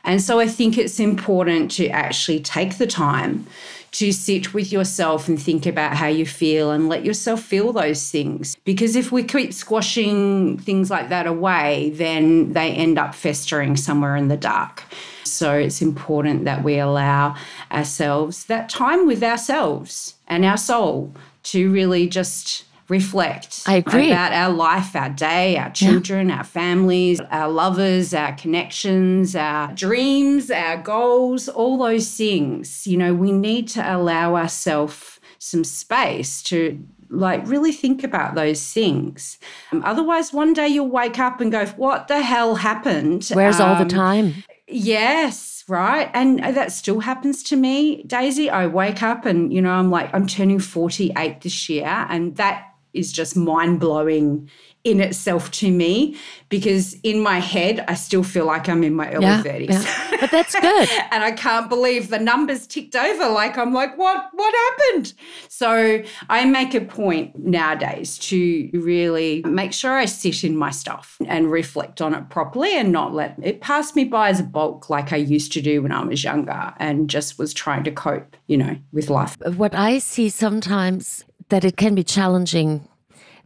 And 0.03 0.21
so 0.21 0.39
I 0.39 0.47
think 0.47 0.77
it's 0.77 0.99
important 1.01 1.71
to 1.71 1.89
actually 1.89 2.39
take 2.39 2.77
the 2.77 2.87
time 2.87 3.45
to 3.91 4.11
sit 4.11 4.53
with 4.53 4.71
yourself 4.71 5.27
and 5.27 5.41
think 5.41 5.65
about 5.65 5.95
how 5.95 6.07
you 6.07 6.25
feel 6.25 6.71
and 6.71 6.89
let 6.89 7.05
yourself 7.05 7.41
feel 7.41 7.73
those 7.73 8.11
things. 8.11 8.55
Because 8.63 8.95
if 8.95 9.11
we 9.11 9.23
keep 9.23 9.53
squashing 9.53 10.57
things 10.57 10.89
like 10.89 11.09
that 11.09 11.27
away, 11.27 11.91
then 11.95 12.53
they 12.53 12.71
end 12.71 12.99
up 12.99 13.15
festering 13.15 13.75
somewhere 13.75 14.15
in 14.15 14.27
the 14.27 14.37
dark. 14.37 14.83
So 15.23 15.53
it's 15.53 15.81
important 15.81 16.45
that 16.45 16.63
we 16.63 16.79
allow 16.79 17.35
ourselves 17.71 18.45
that 18.45 18.69
time 18.69 19.07
with 19.07 19.23
ourselves 19.23 20.15
and 20.27 20.45
our 20.45 20.57
soul 20.57 21.13
to 21.43 21.71
really 21.71 22.07
just 22.07 22.65
reflect 22.89 23.63
I 23.65 23.75
agree. 23.75 24.11
about 24.11 24.31
our 24.31 24.49
life, 24.49 24.95
our 24.95 25.09
day, 25.09 25.57
our 25.57 25.69
children, 25.69 26.29
yeah. 26.29 26.37
our 26.37 26.43
families, 26.43 27.19
our 27.31 27.49
lovers, 27.49 28.13
our 28.13 28.33
connections, 28.33 29.35
our 29.35 29.73
dreams, 29.73 30.49
our 30.49 30.77
goals, 30.77 31.49
all 31.49 31.77
those 31.77 32.15
things. 32.15 32.87
You 32.87 32.97
know, 32.97 33.13
we 33.13 33.31
need 33.31 33.67
to 33.69 33.95
allow 33.95 34.35
ourselves 34.35 35.19
some 35.39 35.63
space 35.63 36.41
to 36.43 36.83
like 37.09 37.45
really 37.47 37.71
think 37.71 38.03
about 38.03 38.35
those 38.35 38.73
things. 38.73 39.37
Um, 39.71 39.81
otherwise, 39.85 40.33
one 40.33 40.53
day 40.53 40.67
you'll 40.67 40.89
wake 40.89 41.19
up 41.19 41.39
and 41.41 41.51
go, 41.51 41.65
What 41.65 42.07
the 42.07 42.21
hell 42.21 42.55
happened? 42.55 43.29
Where's 43.33 43.59
um, 43.59 43.69
all 43.69 43.75
the 43.75 43.81
um, 43.83 43.89
time? 43.89 44.43
Yes, 44.69 45.63
right. 45.69 46.11
And 46.13 46.39
that 46.39 46.73
still 46.73 46.99
happens 46.99 47.41
to 47.43 47.55
me, 47.55 48.03
Daisy. 48.03 48.49
I 48.49 48.67
wake 48.67 49.01
up 49.01 49.25
and, 49.25 49.53
you 49.53 49.61
know, 49.61 49.71
I'm 49.71 49.89
like, 49.89 50.13
I'm 50.13 50.27
turning 50.27 50.59
48 50.59 51.39
this 51.41 51.69
year. 51.69 51.85
And 52.09 52.35
that 52.35 52.66
is 52.93 53.11
just 53.11 53.35
mind 53.35 53.79
blowing 53.79 54.49
in 54.87 55.01
itself 55.01 55.51
to 55.51 55.69
me 55.69 56.15
because 56.47 56.93
in 57.03 57.19
my 57.19 57.39
head 57.39 57.83
I 57.89 57.93
still 57.95 58.23
feel 58.23 58.45
like 58.45 58.69
I'm 58.69 58.83
in 58.83 58.93
my 58.93 59.11
early 59.11 59.25
yeah, 59.25 59.43
30s. 59.43 59.69
Yeah. 59.69 60.17
But 60.21 60.31
that's 60.31 60.55
good. 60.55 60.89
and 61.11 61.23
I 61.23 61.31
can't 61.31 61.67
believe 61.67 62.09
the 62.09 62.19
numbers 62.19 62.65
ticked 62.65 62.95
over 62.95 63.27
like 63.27 63.57
I'm 63.57 63.73
like 63.73 63.97
what 63.97 64.29
what 64.31 64.55
happened? 64.55 65.13
So 65.49 66.03
I 66.29 66.45
make 66.45 66.73
a 66.73 66.81
point 66.81 67.37
nowadays 67.37 68.17
to 68.19 68.69
really 68.73 69.43
make 69.45 69.73
sure 69.73 69.97
I 69.97 70.05
sit 70.05 70.45
in 70.45 70.55
my 70.55 70.69
stuff 70.69 71.17
and 71.27 71.51
reflect 71.51 72.01
on 72.01 72.13
it 72.13 72.29
properly 72.29 72.77
and 72.77 72.91
not 72.91 73.13
let 73.13 73.37
it 73.43 73.59
pass 73.59 73.93
me 73.93 74.05
by 74.05 74.29
as 74.29 74.39
a 74.39 74.43
bulk 74.43 74.89
like 74.89 75.11
I 75.11 75.17
used 75.17 75.51
to 75.53 75.61
do 75.61 75.81
when 75.81 75.91
I 75.91 76.03
was 76.03 76.23
younger 76.23 76.73
and 76.77 77.09
just 77.09 77.37
was 77.37 77.53
trying 77.53 77.83
to 77.83 77.91
cope, 77.91 78.37
you 78.47 78.55
know, 78.55 78.77
with 78.93 79.09
life. 79.09 79.35
What 79.57 79.75
I 79.75 79.97
see 79.97 80.29
sometimes 80.29 81.25
that 81.49 81.63
it 81.63 81.77
can 81.77 81.95
be 81.95 82.03
challenging 82.03 82.87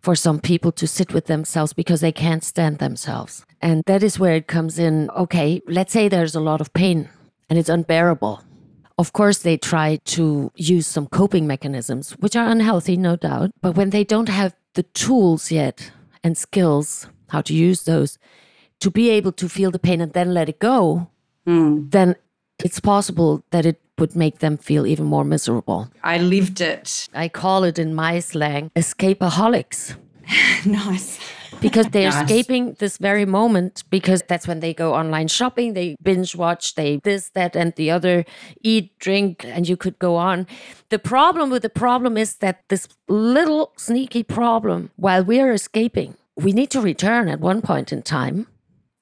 for 0.02 0.16
some 0.16 0.40
people 0.40 0.72
to 0.72 0.88
sit 0.88 1.14
with 1.14 1.28
themselves 1.28 1.74
because 1.74 2.02
they 2.02 2.12
can't 2.12 2.44
stand 2.44 2.80
themselves. 2.80 3.46
And 3.62 3.84
that 3.86 4.02
is 4.02 4.18
where 4.18 4.36
it 4.36 4.48
comes 4.48 4.80
in. 4.80 5.10
Okay, 5.12 5.62
let's 5.68 5.94
say 5.94 6.08
there's 6.08 6.36
a 6.36 6.40
lot 6.40 6.62
of 6.62 6.74
pain 6.74 7.10
and 7.50 7.60
it's 7.60 7.70
unbearable. 7.70 8.42
Of 8.98 9.14
course, 9.14 9.40
they 9.40 9.58
try 9.58 10.00
to 10.06 10.52
use 10.56 10.88
some 10.88 11.08
coping 11.08 11.48
mechanisms, 11.48 12.12
which 12.20 12.36
are 12.36 12.48
unhealthy, 12.48 12.98
no 12.98 13.16
doubt. 13.16 13.52
But 13.62 13.76
when 13.76 13.92
they 13.92 14.04
don't 14.04 14.30
have 14.30 14.56
the 14.74 14.84
tools 14.84 15.52
yet 15.52 15.92
and 16.24 16.38
skills, 16.38 17.08
how 17.30 17.42
to 17.42 17.54
use 17.54 17.84
those, 17.84 18.18
to 18.80 18.92
be 18.92 19.10
able 19.10 19.32
to 19.34 19.48
feel 19.48 19.72
the 19.72 19.80
pain 19.80 20.02
and 20.02 20.14
then 20.14 20.34
let 20.34 20.50
it 20.50 20.60
go, 20.60 21.10
mm. 21.48 21.90
then 21.92 22.16
it's 22.64 22.80
possible 22.80 23.44
that 23.52 23.66
it 23.66 23.82
would 24.02 24.16
make 24.16 24.40
them 24.40 24.58
feel 24.58 24.86
even 24.86 25.06
more 25.06 25.24
miserable. 25.24 25.90
I 26.04 26.18
lived 26.18 26.60
it. 26.60 27.08
I 27.14 27.30
call 27.30 27.64
it 27.64 27.80
in 27.80 27.96
my 27.96 28.20
slang 28.20 28.72
escapeaholics. 28.76 29.96
nice. 30.66 31.20
because 31.62 31.88
they're 31.90 32.10
nice. 32.10 32.24
escaping 32.24 32.74
this 32.80 32.98
very 32.98 33.26
moment 33.26 33.84
because 33.90 34.24
that's 34.28 34.48
when 34.48 34.60
they 34.60 34.74
go 34.74 34.96
online 34.96 35.28
shopping, 35.28 35.74
they 35.74 35.96
binge 36.02 36.36
watch, 36.36 36.76
they 36.76 37.00
this, 37.04 37.30
that, 37.30 37.56
and 37.56 37.74
the 37.76 37.92
other, 37.92 38.26
eat, 38.62 38.98
drink, 39.00 39.46
and 39.46 39.70
you 39.70 39.78
could 39.78 40.00
go 40.00 40.16
on. 40.16 40.48
The 40.90 41.00
problem 41.00 41.50
with 41.50 41.62
the 41.62 41.70
problem 41.70 42.18
is 42.18 42.38
that 42.38 42.64
this 42.70 42.88
little 43.08 43.74
sneaky 43.78 44.24
problem, 44.24 44.90
while 44.96 45.24
we're 45.24 45.54
escaping, 45.54 46.16
we 46.36 46.52
need 46.54 46.72
to 46.72 46.82
return 46.82 47.30
at 47.30 47.40
one 47.40 47.62
point 47.62 47.92
in 47.94 48.02
time 48.02 48.48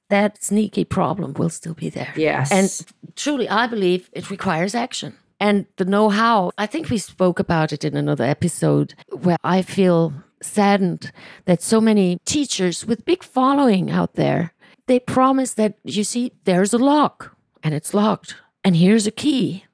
that 0.10 0.44
sneaky 0.44 0.84
problem 0.84 1.34
will 1.34 1.50
still 1.50 1.74
be 1.74 1.90
there. 1.90 2.14
Yes. 2.16 2.52
And 2.52 3.16
truly, 3.16 3.48
I 3.48 3.68
believe 3.68 4.10
it 4.12 4.30
requires 4.30 4.76
action. 4.76 5.18
And 5.40 5.66
the 5.78 5.86
know 5.86 6.10
how, 6.10 6.52
I 6.58 6.66
think 6.66 6.90
we 6.90 6.98
spoke 6.98 7.40
about 7.40 7.72
it 7.72 7.86
in 7.86 7.96
another 7.96 8.26
episode 8.26 8.94
where 9.10 9.38
I 9.44 9.62
feel 9.62 10.14
saddened 10.42 11.12
that 11.46 11.62
so 11.62 11.80
many 11.80 12.20
teachers 12.26 12.86
with 12.86 13.06
big 13.06 13.24
following 13.24 13.90
out 13.90 14.16
there, 14.16 14.54
they 14.88 15.00
promise 15.00 15.54
that, 15.54 15.76
you 15.84 16.04
see, 16.04 16.34
there's 16.44 16.74
a 16.74 16.78
lock 16.78 17.36
and 17.64 17.74
it's 17.74 17.94
locked 17.94 18.36
and 18.64 18.76
here's 18.76 19.08
a 19.08 19.12
key. 19.12 19.66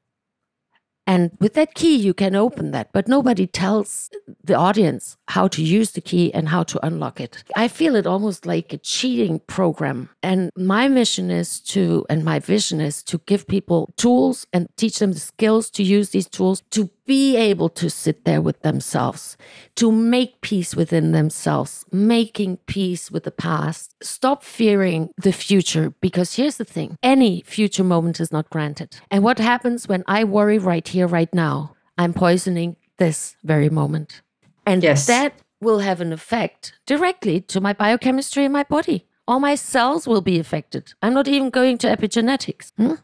And 1.08 1.32
with 1.39 1.54
that 1.54 1.76
key, 1.76 1.96
you 1.96 2.13
can 2.13 2.36
open 2.36 2.72
that, 2.72 2.91
but 2.91 3.08
nobody 3.08 3.46
tells 3.46 4.10
the 4.44 4.56
audience 4.56 5.18
how 5.28 5.48
to 5.50 5.63
use 5.63 5.91
the 5.91 6.02
key 6.02 6.34
and 6.34 6.50
how 6.50 6.63
to 6.63 6.84
unlock 6.86 7.22
it. 7.22 7.44
I 7.56 7.68
feel 7.68 7.96
it 7.96 8.08
almost 8.08 8.46
like 8.46 8.74
a 8.74 8.78
cheating 8.78 9.39
program. 9.48 10.10
And 10.24 10.50
my 10.56 10.88
mission 10.88 11.30
is 11.30 11.60
to, 11.62 12.06
and 12.10 12.24
my 12.26 12.39
vision 12.39 12.82
is 12.82 13.04
to 13.04 13.20
give 13.26 13.48
people 13.48 13.94
tools 13.98 14.48
and 14.52 14.68
teach 14.78 15.00
them 15.00 15.13
the 15.13 15.20
skills 15.20 15.70
to 15.72 15.84
use 15.84 16.10
these 16.10 16.28
tools 16.28 16.63
to 16.72 16.89
be 17.06 17.36
able 17.38 17.70
to 17.70 17.89
sit 17.89 18.26
there 18.26 18.41
with 18.41 18.62
themselves, 18.62 19.38
to 19.76 19.91
make 19.91 20.41
peace 20.41 20.76
within 20.76 21.12
themselves, 21.12 21.86
making 21.91 22.58
peace 22.65 23.12
with 23.12 23.24
the 23.24 23.32
past. 23.32 23.96
Stop 24.02 24.44
fearing 24.44 25.10
the 25.18 25.32
future 25.32 25.94
because 26.02 26.36
here's 26.36 26.58
the 26.58 26.65
thing 26.65 26.98
any 27.04 27.41
future 27.46 27.84
moment 27.84 28.20
is 28.20 28.32
not 28.32 28.50
granted. 28.50 28.98
And 29.12 29.24
what 29.24 29.39
happens 29.39 29.88
when 29.88 30.04
I 30.08 30.24
worry 30.24 30.58
right 30.58 30.88
here, 30.88 31.08
right 31.08 31.34
now? 31.34 31.76
I'm 31.98 32.13
poisoning 32.13 32.76
this 32.98 33.36
very 33.44 33.70
moment. 33.70 34.22
And 34.65 34.84
Yes. 34.84 35.06
that 35.08 35.34
will 35.62 35.80
have 35.80 36.02
an 36.02 36.12
effect 36.12 36.74
directly 36.86 37.39
to 37.41 37.62
my 37.62 37.74
biochemistry 37.74 38.46
in 38.46 38.52
my 38.52 38.63
body. 38.63 39.06
All 39.28 39.39
my 39.39 39.56
cells 39.56 40.08
will 40.08 40.22
be 40.22 40.38
affected. 40.39 40.94
I'm 41.02 41.13
not 41.13 41.28
even 41.28 41.50
going 41.50 41.78
to 41.80 41.88
epigenetics. 41.88 42.72
Hmm? 42.78 42.96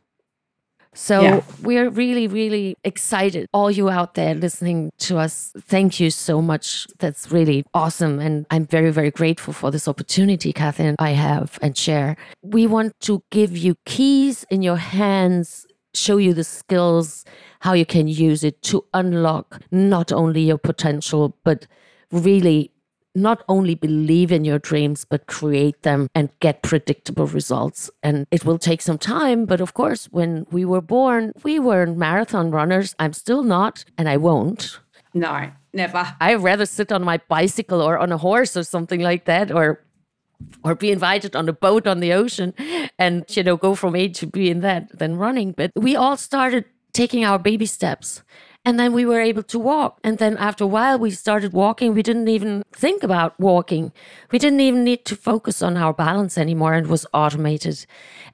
So 0.93 1.21
Yeah. 1.21 1.41
we're 1.63 1.89
really, 1.89 2.27
really 2.27 2.75
excited. 2.83 3.47
All 3.53 3.71
you 3.71 3.89
out 3.89 4.15
there 4.15 4.35
listening 4.35 4.91
to 4.99 5.17
us, 5.17 5.53
thank 5.57 5.99
you 5.99 6.09
so 6.09 6.41
much. 6.41 6.85
That's 6.99 7.31
really 7.31 7.63
awesome. 7.73 8.19
And 8.19 8.45
I'm 8.51 8.65
very, 8.65 8.91
very 8.91 9.11
grateful 9.11 9.53
for 9.53 9.71
this 9.71 9.87
opportunity, 9.87 10.51
Catherine, 10.51 10.95
I 10.99 11.11
have 11.11 11.57
and 11.61 11.77
share. 11.77 12.17
We 12.41 12.67
want 12.67 12.99
to 13.01 13.23
give 13.31 13.55
you 13.57 13.75
keys 13.85 14.45
in 14.49 14.61
your 14.61 14.75
hands, 14.77 15.65
show 15.93 16.17
you 16.17 16.33
the 16.33 16.43
skills, 16.43 17.23
how 17.61 17.73
you 17.73 17.85
can 17.85 18.07
use 18.07 18.43
it 18.43 18.61
to 18.63 18.83
unlock 18.93 19.61
not 19.71 20.11
only 20.11 20.41
your 20.41 20.57
potential, 20.57 21.37
but 21.43 21.67
really 22.11 22.71
not 23.15 23.43
only 23.47 23.75
believe 23.75 24.31
in 24.31 24.45
your 24.45 24.59
dreams, 24.59 25.05
but 25.05 25.27
create 25.27 25.83
them 25.83 26.07
and 26.15 26.29
get 26.39 26.61
predictable 26.61 27.27
results. 27.27 27.89
And 28.03 28.27
it 28.31 28.45
will 28.45 28.57
take 28.57 28.81
some 28.81 28.97
time. 28.97 29.45
But 29.45 29.61
of 29.61 29.73
course, 29.73 30.05
when 30.11 30.45
we 30.51 30.65
were 30.65 30.81
born, 30.81 31.33
we 31.43 31.59
weren't 31.59 31.97
marathon 31.97 32.51
runners. 32.51 32.95
I'm 32.99 33.13
still 33.13 33.43
not, 33.43 33.83
and 33.97 34.07
I 34.07 34.17
won't. 34.17 34.79
No, 35.13 35.51
never. 35.73 36.15
I'd 36.21 36.41
rather 36.41 36.65
sit 36.65 36.91
on 36.91 37.03
my 37.03 37.19
bicycle 37.27 37.81
or 37.81 37.97
on 37.97 38.11
a 38.11 38.17
horse 38.17 38.55
or 38.55 38.63
something 38.63 39.01
like 39.01 39.25
that, 39.25 39.51
or 39.51 39.83
or 40.63 40.75
be 40.75 40.91
invited 40.91 41.35
on 41.35 41.47
a 41.47 41.53
boat 41.53 41.85
on 41.85 41.99
the 41.99 42.13
ocean 42.13 42.53
and 42.97 43.25
you 43.35 43.43
know 43.43 43.57
go 43.57 43.75
from 43.75 43.95
A 43.95 44.07
to 44.09 44.25
B 44.25 44.49
in 44.49 44.61
that 44.61 44.97
than 44.97 45.17
running. 45.17 45.51
But 45.51 45.71
we 45.75 45.95
all 45.95 46.17
started 46.17 46.65
taking 46.93 47.23
our 47.25 47.39
baby 47.39 47.65
steps. 47.65 48.23
And 48.63 48.79
then 48.79 48.93
we 48.93 49.05
were 49.05 49.19
able 49.19 49.41
to 49.43 49.57
walk. 49.57 49.99
And 50.03 50.19
then 50.19 50.37
after 50.37 50.63
a 50.63 50.67
while, 50.67 50.99
we 50.99 51.09
started 51.11 51.51
walking. 51.51 51.95
We 51.95 52.03
didn't 52.03 52.27
even 52.27 52.63
think 52.71 53.01
about 53.01 53.39
walking. 53.39 53.91
We 54.31 54.37
didn't 54.37 54.59
even 54.59 54.83
need 54.83 55.03
to 55.05 55.15
focus 55.15 55.63
on 55.63 55.77
our 55.77 55.93
balance 55.93 56.37
anymore 56.37 56.73
and 56.73 56.85
was 56.85 57.07
automated. 57.11 57.85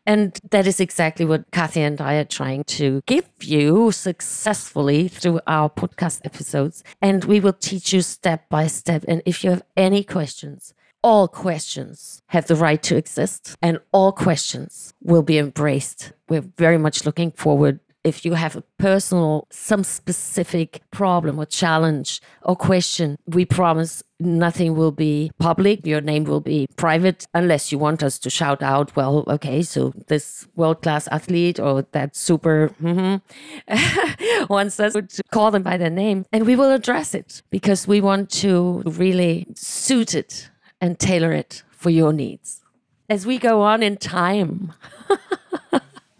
And 0.05 0.37
that 0.51 0.67
is 0.67 0.81
exactly 0.81 1.25
what 1.25 1.49
Kathy 1.51 1.81
and 1.81 2.01
I 2.01 2.15
are 2.15 2.25
trying 2.25 2.65
to 2.65 3.01
give 3.05 3.29
you 3.41 3.91
successfully 3.91 5.07
through 5.07 5.39
our 5.47 5.69
podcast 5.69 6.21
episodes. 6.25 6.83
And 7.01 7.23
we 7.23 7.39
will 7.39 7.53
teach 7.53 7.93
you 7.93 8.01
step 8.01 8.49
by 8.49 8.67
step. 8.67 9.05
And 9.07 9.21
if 9.25 9.45
you 9.45 9.49
have 9.51 9.63
any 9.77 10.03
questions, 10.03 10.73
all 11.03 11.27
questions 11.29 12.21
have 12.27 12.47
the 12.47 12.55
right 12.55 12.83
to 12.83 12.97
exist 12.97 13.55
and 13.61 13.79
all 13.93 14.11
questions 14.11 14.93
will 15.01 15.21
be 15.21 15.37
embraced. 15.37 16.11
We're 16.27 16.41
very 16.57 16.77
much 16.77 17.05
looking 17.05 17.31
forward 17.31 17.79
if 18.07 18.23
you 18.25 18.33
have 18.33 18.55
a 18.55 18.63
personal, 18.79 19.47
some 19.51 19.83
specific 19.83 20.81
problem 20.91 21.37
or 21.37 21.45
challenge 21.45 22.21
or 22.41 22.55
question, 22.55 23.17
we 23.27 23.45
promise 23.45 24.01
nothing 24.19 24.75
will 24.75 24.91
be 24.91 25.29
public. 25.39 25.85
Your 25.85 26.01
name 26.01 26.23
will 26.23 26.39
be 26.39 26.67
private 26.77 27.27
unless 27.33 27.71
you 27.71 27.77
want 27.77 28.01
us 28.01 28.17
to 28.19 28.29
shout 28.29 28.63
out, 28.63 28.95
well, 28.95 29.25
okay, 29.27 29.61
so 29.61 29.93
this 30.07 30.47
world 30.55 30.81
class 30.81 31.07
athlete 31.09 31.59
or 31.59 31.83
that 31.91 32.15
super 32.15 32.71
mhm, 32.81 33.21
wants 34.49 34.79
us 34.79 34.93
to 34.93 35.23
call 35.31 35.51
them 35.51 35.63
by 35.63 35.77
their 35.77 35.89
name. 35.89 36.25
And 36.31 36.45
we 36.45 36.55
will 36.55 36.71
address 36.71 37.13
it 37.13 37.41
because 37.49 37.87
we 37.87 37.99
want 38.01 38.29
to 38.43 38.81
really 38.85 39.47
suit 39.55 40.15
it 40.15 40.49
and 40.79 40.97
tailor 40.97 41.33
it 41.33 41.63
for 41.71 41.89
your 41.89 42.13
needs. 42.13 42.63
As 43.09 43.25
we 43.25 43.37
go 43.37 43.61
on 43.61 43.83
in 43.83 43.97
time, 43.97 44.73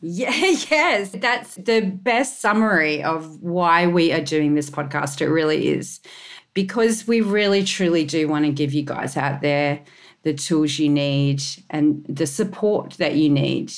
Yeah, 0.10 0.32
yes. 0.70 1.10
That's 1.14 1.56
the 1.56 1.82
best 1.82 2.40
summary 2.40 3.04
of 3.04 3.42
why 3.42 3.88
we 3.88 4.14
are 4.14 4.22
doing 4.22 4.56
this 4.56 4.70
podcast. 4.70 5.20
It 5.20 5.28
really 5.30 5.68
is. 5.68 6.00
Because 6.54 7.08
we 7.08 7.22
really, 7.22 7.64
truly 7.64 8.06
do 8.06 8.28
want 8.28 8.46
to 8.46 8.52
give 8.52 8.74
you 8.74 8.84
guys 8.84 9.18
out 9.18 9.42
there 9.42 9.84
the 10.24 10.34
tools 10.34 10.80
you 10.80 10.90
need 10.90 11.42
and 11.70 12.06
the 12.10 12.26
support 12.26 12.92
that 12.94 13.16
you 13.16 13.30
need 13.30 13.72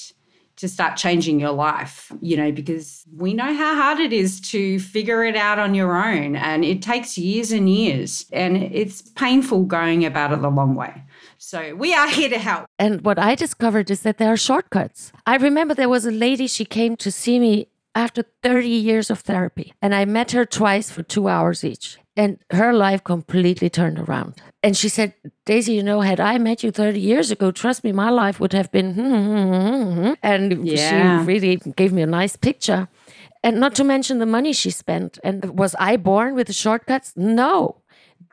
to 0.56 0.68
start 0.68 0.98
changing 0.98 1.40
your 1.40 1.52
life, 1.52 2.12
you 2.22 2.36
know, 2.38 2.52
because 2.52 3.06
we 3.16 3.34
know 3.34 3.54
how 3.54 3.76
hard 3.76 4.00
it 4.00 4.14
is 4.14 4.40
to 4.42 4.80
figure 4.80 5.24
it 5.24 5.36
out 5.36 5.58
on 5.60 5.74
your 5.74 5.96
own. 5.96 6.36
And 6.36 6.64
it 6.64 6.82
takes 6.82 7.18
years 7.18 7.52
and 7.52 7.70
years. 7.70 8.26
And 8.32 8.58
it's 8.58 9.02
painful 9.02 9.64
going 9.64 10.06
about 10.06 10.32
it 10.32 10.42
the 10.42 10.50
long 10.50 10.76
way. 10.76 11.04
So 11.42 11.74
we 11.74 11.94
are 11.94 12.10
here 12.10 12.28
to 12.28 12.38
help. 12.38 12.66
And 12.78 13.00
what 13.06 13.18
I 13.18 13.34
discovered 13.34 13.90
is 13.90 14.02
that 14.02 14.18
there 14.18 14.34
are 14.34 14.38
shortcuts. 14.38 15.14
I 15.26 15.38
remember 15.38 15.74
there 15.74 15.88
was 15.88 16.06
a 16.06 16.12
lady, 16.12 16.48
she 16.48 16.66
came 16.66 16.98
to 16.98 17.10
see 17.12 17.40
me 17.40 17.70
after 17.96 18.26
30 18.44 18.68
years 18.68 19.10
of 19.10 19.20
therapy, 19.22 19.74
and 19.82 19.96
I 19.96 20.04
met 20.04 20.32
her 20.32 20.46
twice 20.46 20.92
for 20.92 21.02
two 21.02 21.30
hours 21.30 21.64
each. 21.64 21.98
And 22.18 22.40
her 22.52 22.74
life 22.74 23.06
completely 23.06 23.70
turned 23.70 24.00
around. 24.00 24.34
And 24.62 24.76
she 24.76 24.90
said, 24.90 25.14
Daisy, 25.46 25.74
you 25.76 25.84
know, 25.84 26.02
had 26.02 26.20
I 26.20 26.38
met 26.40 26.62
you 26.62 26.72
30 26.72 27.00
years 27.00 27.32
ago, 27.32 27.52
trust 27.52 27.86
me, 27.86 27.94
my 27.94 28.10
life 28.10 28.42
would 28.42 28.52
have 28.52 28.70
been. 28.74 30.18
And 30.22 30.68
Yeah. 30.68 31.20
she 31.22 31.26
really 31.26 31.56
gave 31.78 31.94
me 31.94 32.02
a 32.02 32.06
nice 32.22 32.36
picture. 32.36 32.90
And 33.42 33.62
not 33.62 33.76
to 33.76 33.86
mention 33.86 34.20
the 34.20 34.26
money 34.26 34.52
she 34.52 34.72
spent. 34.72 35.18
And 35.24 35.58
was 35.58 35.74
I 35.80 35.96
born 35.96 36.36
with 36.36 36.48
the 36.48 36.54
shortcuts? 36.54 37.14
No 37.16 37.78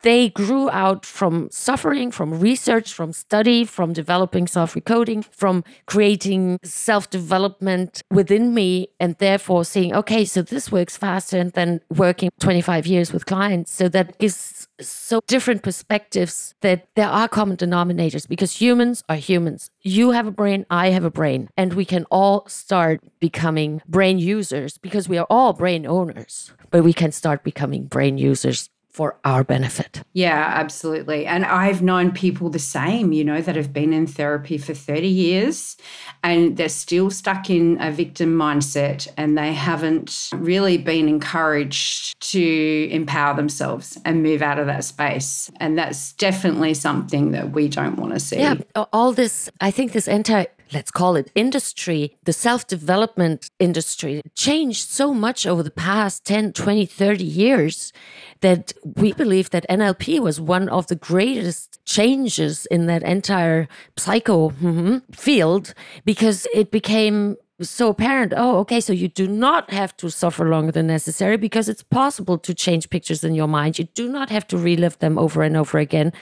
they 0.07 0.29
grew 0.29 0.69
out 0.69 1.05
from 1.05 1.49
suffering, 1.51 2.11
from 2.11 2.39
research, 2.39 2.93
from 2.93 3.11
study, 3.11 3.65
from 3.65 3.91
developing 3.91 4.47
self 4.47 4.73
recoding, 4.73 5.21
from 5.31 5.65
creating 5.85 6.59
self 6.63 7.09
development 7.09 8.01
within 8.09 8.53
me, 8.53 8.87
and 9.01 9.17
therefore 9.17 9.65
seeing, 9.65 9.93
okay, 9.93 10.23
so 10.23 10.41
this 10.41 10.71
works 10.71 10.95
faster, 10.95 11.43
then 11.43 11.81
working 11.89 12.29
25 12.39 12.87
years 12.87 13.11
with 13.11 13.25
clients. 13.25 13.73
So 13.73 13.89
that 13.89 14.17
gives 14.17 14.69
so 14.79 15.19
different 15.27 15.61
perspectives 15.61 16.55
that 16.61 16.87
there 16.95 17.09
are 17.09 17.27
common 17.27 17.57
denominators 17.57 18.29
because 18.29 18.61
humans 18.61 19.03
are 19.09 19.17
humans. 19.17 19.71
You 19.81 20.11
have 20.11 20.25
a 20.25 20.31
brain, 20.31 20.65
I 20.69 20.91
have 20.91 21.03
a 21.03 21.11
brain, 21.11 21.49
and 21.57 21.73
we 21.73 21.83
can 21.83 22.05
all 22.09 22.47
start 22.47 23.01
becoming 23.19 23.81
brain 23.85 24.19
users 24.19 24.77
because 24.77 25.09
we 25.09 25.17
are 25.17 25.27
all 25.29 25.51
brain 25.51 25.85
owners, 25.85 26.53
but 26.71 26.85
we 26.85 26.93
can 26.93 27.11
start 27.11 27.43
becoming 27.43 27.87
brain 27.87 28.17
users 28.17 28.69
for 28.97 29.15
our 29.23 29.43
benefit. 29.43 30.01
Yeah, 30.13 30.53
absolutely. 30.55 31.27
And 31.27 31.45
I've 31.45 31.83
known 31.83 32.11
people 32.11 32.49
the 32.49 32.57
same, 32.57 33.11
you 33.11 33.23
know, 33.23 33.41
that 33.41 33.55
have 33.55 33.71
been 33.71 33.93
in 33.93 34.07
therapy 34.07 34.57
for 34.57 34.73
30 34.73 35.07
years 35.07 35.77
and 36.23 36.57
they're 36.57 36.67
still 36.67 37.11
stuck 37.11 37.47
in 37.47 37.79
a 37.79 37.91
victim 37.91 38.35
mindset 38.35 39.07
and 39.15 39.37
they 39.37 39.53
haven't 39.53 40.31
really 40.33 40.79
been 40.79 41.07
encouraged 41.07 42.19
to 42.31 42.89
empower 42.89 43.35
themselves 43.35 43.99
and 44.03 44.23
move 44.23 44.41
out 44.41 44.57
of 44.57 44.65
that 44.65 44.83
space. 44.83 45.51
And 45.59 45.77
that's 45.77 46.13
definitely 46.13 46.73
something 46.73 47.33
that 47.33 47.51
we 47.51 47.67
don't 47.67 47.97
want 47.97 48.13
to 48.13 48.19
see. 48.19 48.39
Yeah, 48.39 48.55
all 48.91 49.13
this, 49.13 49.47
I 49.61 49.69
think 49.69 49.91
this 49.91 50.07
entire 50.07 50.47
let's 50.73 50.91
call 50.91 51.15
it 51.15 51.31
industry, 51.35 52.17
the 52.23 52.33
self 52.33 52.67
development 52.67 53.49
industry, 53.59 54.21
changed 54.35 54.89
so 54.89 55.13
much 55.13 55.45
over 55.45 55.63
the 55.63 55.71
past 55.71 56.25
10, 56.25 56.53
20, 56.53 56.85
30 56.85 57.23
years 57.23 57.93
that 58.41 58.73
we 58.83 59.13
believe 59.13 59.49
that 59.51 59.65
NLP 59.69 60.19
was 60.19 60.39
one 60.39 60.69
of 60.69 60.87
the 60.87 60.95
greatest 60.95 61.83
changes 61.85 62.65
in 62.67 62.85
that 62.87 63.03
entire 63.03 63.67
psycho 63.95 64.49
mhm, 64.49 65.01
field 65.15 65.73
because 66.05 66.47
it 66.53 66.71
became 66.71 67.35
so 67.59 67.89
apparent 67.89 68.33
oh 68.37 68.59
okay 68.59 68.79
so 68.79 68.93
you 68.93 69.07
do 69.07 69.27
not 69.27 69.71
have 69.71 69.95
to 69.97 70.11
suffer 70.11 70.47
longer 70.47 70.71
than 70.71 70.85
necessary 70.85 71.37
because 71.37 71.67
it's 71.67 71.81
possible 71.81 72.37
to 72.37 72.53
change 72.53 72.89
pictures 72.89 73.23
in 73.23 73.33
your 73.33 73.47
mind. 73.47 73.79
You 73.79 73.85
do 73.95 74.07
not 74.07 74.29
have 74.29 74.45
to 74.47 74.57
relive 74.57 74.99
them 74.99 75.17
over 75.17 75.41
and 75.41 75.57
over 75.57 75.79
again 75.79 76.13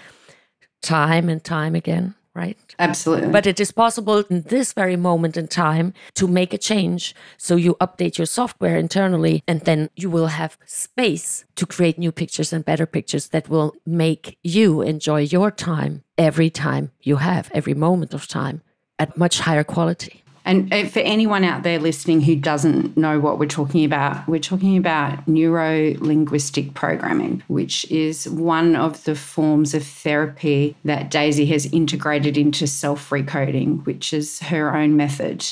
time 0.82 1.28
and 1.28 1.44
time 1.44 1.76
again 1.76 2.16
right 2.36 2.58
Absolutely. 2.78 3.30
but 3.30 3.48
it 3.48 3.60
is 3.60 3.72
possible 3.72 4.18
in 4.30 4.42
this 4.44 4.74
very 4.74 4.98
moment 4.98 5.38
in 5.38 5.48
time 5.48 5.94
to 6.16 6.28
make 6.28 6.54
a 6.54 6.58
change. 6.58 7.16
So 7.38 7.56
you 7.56 7.76
update 7.76 8.18
your 8.18 8.28
software 8.28 8.78
internally, 8.78 9.44
and 9.48 9.62
then 9.62 9.90
you 9.96 10.10
will 10.10 10.28
have 10.28 10.58
space 10.66 11.46
to 11.56 11.66
create 11.66 11.98
new 11.98 12.12
pictures 12.12 12.52
and 12.52 12.66
better 12.66 12.86
pictures 12.86 13.30
that 13.30 13.50
will 13.50 13.74
make 13.86 14.38
you 14.44 14.82
enjoy 14.82 15.22
your 15.22 15.50
time 15.50 16.04
every 16.18 16.50
time 16.50 16.92
you 17.02 17.18
have, 17.18 17.50
every 17.54 17.74
moment 17.74 18.14
of 18.14 18.28
time 18.28 18.62
at 19.00 19.18
much 19.18 19.40
higher 19.40 19.64
quality. 19.64 20.25
And 20.46 20.72
uh, 20.74 20.86
for 20.86 21.00
anyone 21.00 21.44
out 21.44 21.64
there 21.64 21.80
listening 21.80 22.22
who 22.22 22.36
doesn't 22.36 22.96
know 22.96 23.20
what 23.20 23.40
we're 23.40 23.48
talking 23.48 23.84
about, 23.84 24.28
we're 24.28 24.40
talking 24.40 24.78
about 24.78 25.28
neuro 25.28 25.96
linguistic 26.00 26.74
programming, 26.76 27.44
which 27.48 27.90
is 27.92 28.30
one 28.30 28.76
of 28.76 29.04
the 29.04 29.16
forms 29.16 29.74
of 29.74 29.84
therapy 29.86 30.76
that 30.86 31.10
Daisy 31.10 31.48
has 31.48 31.66
integrated 31.68 32.38
into 32.38 32.68
self 32.68 33.10
recoding, 33.10 33.84
which 33.86 34.14
is 34.14 34.40
her 34.40 34.76
own 34.76 34.96
method. 34.96 35.46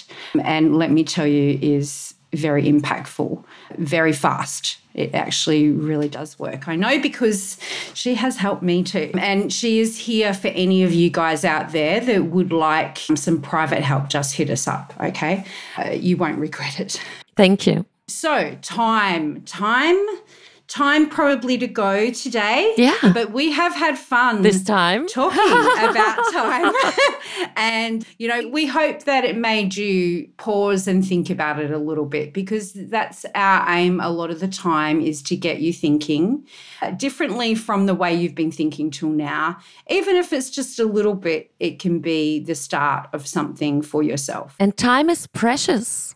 And 0.43 0.77
let 0.77 0.91
me 0.91 1.03
tell 1.03 1.27
you, 1.27 1.57
is 1.61 2.13
very 2.33 2.63
impactful, 2.63 3.43
very 3.77 4.13
fast. 4.13 4.77
It 4.93 5.15
actually 5.15 5.69
really 5.69 6.07
does 6.07 6.37
work. 6.37 6.67
I 6.67 6.75
know 6.75 7.01
because 7.01 7.57
she 7.93 8.13
has 8.15 8.37
helped 8.37 8.61
me 8.61 8.83
too. 8.83 9.11
And 9.17 9.51
she 9.51 9.79
is 9.79 9.97
here 9.97 10.33
for 10.33 10.49
any 10.49 10.83
of 10.83 10.93
you 10.93 11.09
guys 11.09 11.43
out 11.43 11.71
there 11.71 11.99
that 11.99 12.25
would 12.25 12.51
like 12.51 12.99
some 13.15 13.41
private 13.41 13.81
help. 13.81 14.09
Just 14.09 14.35
hit 14.35 14.49
us 14.49 14.67
up, 14.67 14.93
okay? 14.99 15.45
Uh, 15.77 15.91
you 15.91 16.15
won't 16.17 16.37
regret 16.37 16.79
it. 16.79 17.01
Thank 17.35 17.65
you. 17.65 17.85
So, 18.07 18.55
time, 18.61 19.41
time 19.43 19.97
time 20.73 21.07
probably 21.07 21.55
to 21.59 21.67
go 21.67 22.09
today. 22.09 22.73
Yeah. 22.77 22.97
But 23.13 23.31
we 23.31 23.51
have 23.51 23.75
had 23.75 23.97
fun 23.97 24.41
this 24.41 24.63
time 24.63 25.07
talking 25.07 25.39
about 25.89 26.17
time. 26.31 26.73
and, 27.55 28.05
you 28.17 28.27
know, 28.27 28.47
we 28.47 28.65
hope 28.65 29.03
that 29.03 29.23
it 29.23 29.37
made 29.37 29.75
you 29.75 30.27
pause 30.37 30.87
and 30.87 31.05
think 31.05 31.29
about 31.29 31.59
it 31.59 31.69
a 31.69 31.77
little 31.77 32.05
bit 32.05 32.33
because 32.33 32.73
that's 32.73 33.23
our 33.35 33.69
aim 33.69 34.01
a 34.01 34.09
lot 34.09 34.31
of 34.31 34.39
the 34.39 34.47
time 34.47 34.99
is 34.99 35.21
to 35.23 35.35
get 35.35 35.61
you 35.61 35.71
thinking 35.71 36.43
uh, 36.81 36.89
differently 36.89 37.53
from 37.53 37.85
the 37.85 37.93
way 37.93 38.13
you've 38.13 38.35
been 38.35 38.51
thinking 38.51 38.89
till 38.89 39.09
now. 39.09 39.57
Even 39.89 40.15
if 40.15 40.33
it's 40.33 40.49
just 40.49 40.79
a 40.79 40.85
little 40.85 41.15
bit, 41.15 41.51
it 41.59 41.77
can 41.77 41.99
be 41.99 42.39
the 42.39 42.55
start 42.55 43.09
of 43.13 43.27
something 43.27 43.83
for 43.83 44.01
yourself. 44.01 44.55
And 44.59 44.75
time 44.75 45.11
is 45.11 45.27
precious. 45.27 46.15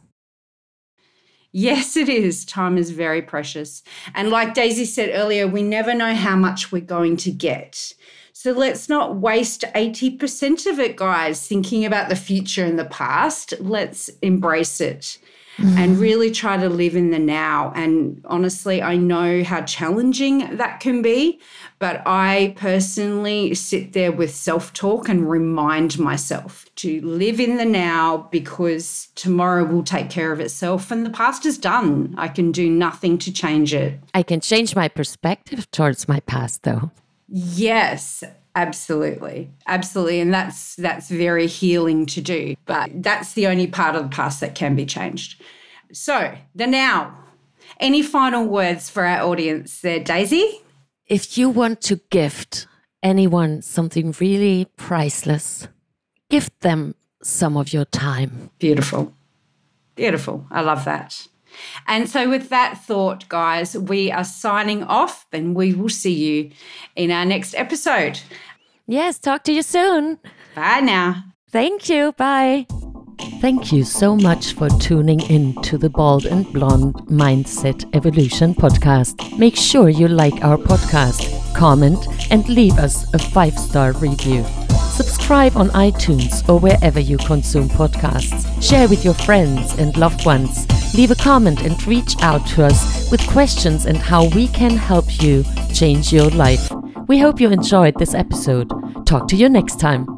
Yes, 1.51 1.95
it 1.95 2.09
is. 2.09 2.45
Time 2.45 2.77
is 2.77 2.91
very 2.91 3.21
precious. 3.21 3.83
And 4.13 4.29
like 4.29 4.53
Daisy 4.53 4.85
said 4.85 5.09
earlier, 5.13 5.47
we 5.47 5.63
never 5.63 5.93
know 5.93 6.13
how 6.13 6.35
much 6.35 6.71
we're 6.71 6.81
going 6.81 7.17
to 7.17 7.31
get. 7.31 7.93
So 8.33 8.51
let's 8.51 8.87
not 8.87 9.15
waste 9.15 9.63
80% 9.73 10.71
of 10.71 10.79
it, 10.79 10.95
guys, 10.95 11.47
thinking 11.47 11.85
about 11.85 12.09
the 12.09 12.15
future 12.15 12.63
and 12.63 12.77
the 12.77 12.85
past. 12.85 13.53
Let's 13.59 14.09
embrace 14.21 14.79
it 14.79 15.17
mm. 15.57 15.77
and 15.77 15.97
really 15.97 16.31
try 16.31 16.57
to 16.57 16.69
live 16.69 16.95
in 16.95 17.11
the 17.11 17.19
now. 17.19 17.71
And 17.75 18.21
honestly, 18.25 18.81
I 18.81 18.97
know 18.97 19.43
how 19.43 19.61
challenging 19.61 20.57
that 20.57 20.79
can 20.79 21.01
be, 21.01 21.39
but 21.79 22.01
I 22.05 22.55
personally 22.57 23.53
sit 23.55 23.93
there 23.93 24.11
with 24.11 24.33
self 24.33 24.73
talk 24.73 25.09
and 25.09 25.29
remind 25.29 25.99
myself 25.99 26.65
to 26.77 27.01
live 27.01 27.39
in 27.39 27.57
the 27.57 27.65
now 27.65 28.29
because 28.31 29.09
tomorrow 29.15 29.63
will 29.63 29.83
take 29.83 30.09
care 30.09 30.31
of 30.31 30.39
itself 30.39 30.91
and 30.91 31.05
the 31.05 31.09
past 31.09 31.45
is 31.45 31.57
done. 31.57 32.13
I 32.17 32.27
can 32.27 32.51
do 32.51 32.69
nothing 32.69 33.17
to 33.19 33.31
change 33.31 33.73
it. 33.73 33.99
I 34.13 34.23
can 34.23 34.41
change 34.41 34.75
my 34.75 34.87
perspective 34.87 35.69
towards 35.71 36.07
my 36.07 36.19
past, 36.21 36.63
though. 36.63 36.91
Yes, 37.27 38.23
absolutely. 38.57 39.49
Absolutely. 39.67 40.19
And 40.19 40.33
that's 40.33 40.75
that's 40.75 41.09
very 41.09 41.47
healing 41.47 42.05
to 42.07 42.21
do 42.21 42.55
but 42.65 42.89
that's 42.93 43.33
the 43.33 43.47
only 43.47 43.67
part 43.67 43.95
of 43.95 44.03
the 44.03 44.09
past 44.09 44.41
that 44.41 44.55
can 44.55 44.75
be 44.75 44.85
changed. 44.85 45.41
So 45.91 46.35
the 46.55 46.67
now. 46.67 47.17
Any 47.79 48.01
final 48.01 48.45
words 48.45 48.89
for 48.89 49.05
our 49.05 49.21
audience 49.27 49.81
there 49.81 49.99
daisy? 49.99 50.61
If 51.05 51.37
you 51.37 51.49
want 51.49 51.81
to 51.81 51.97
gift 52.09 52.67
anyone 53.03 53.61
something 53.61 54.15
really 54.19 54.65
priceless 54.77 55.67
gift 56.29 56.59
them 56.61 56.95
some 57.23 57.57
of 57.57 57.73
your 57.73 57.85
time. 57.85 58.49
Beautiful. 58.59 59.13
Beautiful. 59.95 60.45
I 60.51 60.61
love 60.61 60.85
that. 60.85 61.27
And 61.87 62.07
so, 62.07 62.29
with 62.29 62.49
that 62.49 62.83
thought, 62.83 63.27
guys, 63.29 63.75
we 63.75 64.11
are 64.11 64.23
signing 64.23 64.83
off 64.83 65.25
and 65.31 65.55
we 65.55 65.73
will 65.73 65.89
see 65.89 66.13
you 66.13 66.51
in 66.95 67.09
our 67.09 67.25
next 67.25 67.55
episode. 67.55 68.19
Yes, 68.87 69.19
talk 69.19 69.43
to 69.43 69.51
you 69.51 69.63
soon. 69.63 70.19
Bye 70.55 70.79
now. 70.79 71.25
Thank 71.51 71.89
you. 71.89 72.13
Bye. 72.13 72.67
Thank 73.41 73.71
you 73.73 73.83
so 73.83 74.15
much 74.15 74.53
for 74.53 74.69
tuning 74.69 75.19
in 75.21 75.61
to 75.63 75.77
the 75.77 75.89
Bald 75.89 76.25
and 76.25 76.51
Blonde 76.53 76.95
Mindset 77.07 77.83
Evolution 77.93 78.55
podcast. 78.55 79.37
Make 79.37 79.55
sure 79.55 79.89
you 79.89 80.07
like 80.07 80.43
our 80.43 80.57
podcast, 80.57 81.53
comment, 81.53 82.07
and 82.31 82.47
leave 82.47 82.77
us 82.77 83.13
a 83.13 83.19
five 83.19 83.57
star 83.59 83.91
review. 83.93 84.45
Subscribe 84.91 85.57
on 85.57 85.69
iTunes 85.69 86.47
or 86.47 86.59
wherever 86.59 86.99
you 86.99 87.17
consume 87.17 87.69
podcasts. 87.69 88.45
Share 88.63 88.87
with 88.87 89.03
your 89.03 89.13
friends 89.13 89.77
and 89.77 89.95
loved 89.97 90.25
ones. 90.25 90.65
Leave 90.95 91.11
a 91.11 91.15
comment 91.15 91.61
and 91.61 91.85
reach 91.85 92.15
out 92.21 92.47
to 92.47 92.65
us 92.65 93.11
with 93.11 93.27
questions 93.27 93.85
and 93.85 93.97
how 93.97 94.29
we 94.29 94.47
can 94.47 94.71
help 94.71 95.21
you 95.21 95.43
change 95.73 96.13
your 96.13 96.29
life. 96.29 96.71
We 97.07 97.19
hope 97.19 97.39
you 97.39 97.49
enjoyed 97.51 97.97
this 97.97 98.13
episode. 98.13 98.69
Talk 99.05 99.27
to 99.29 99.37
you 99.37 99.47
next 99.47 99.79
time. 99.79 100.16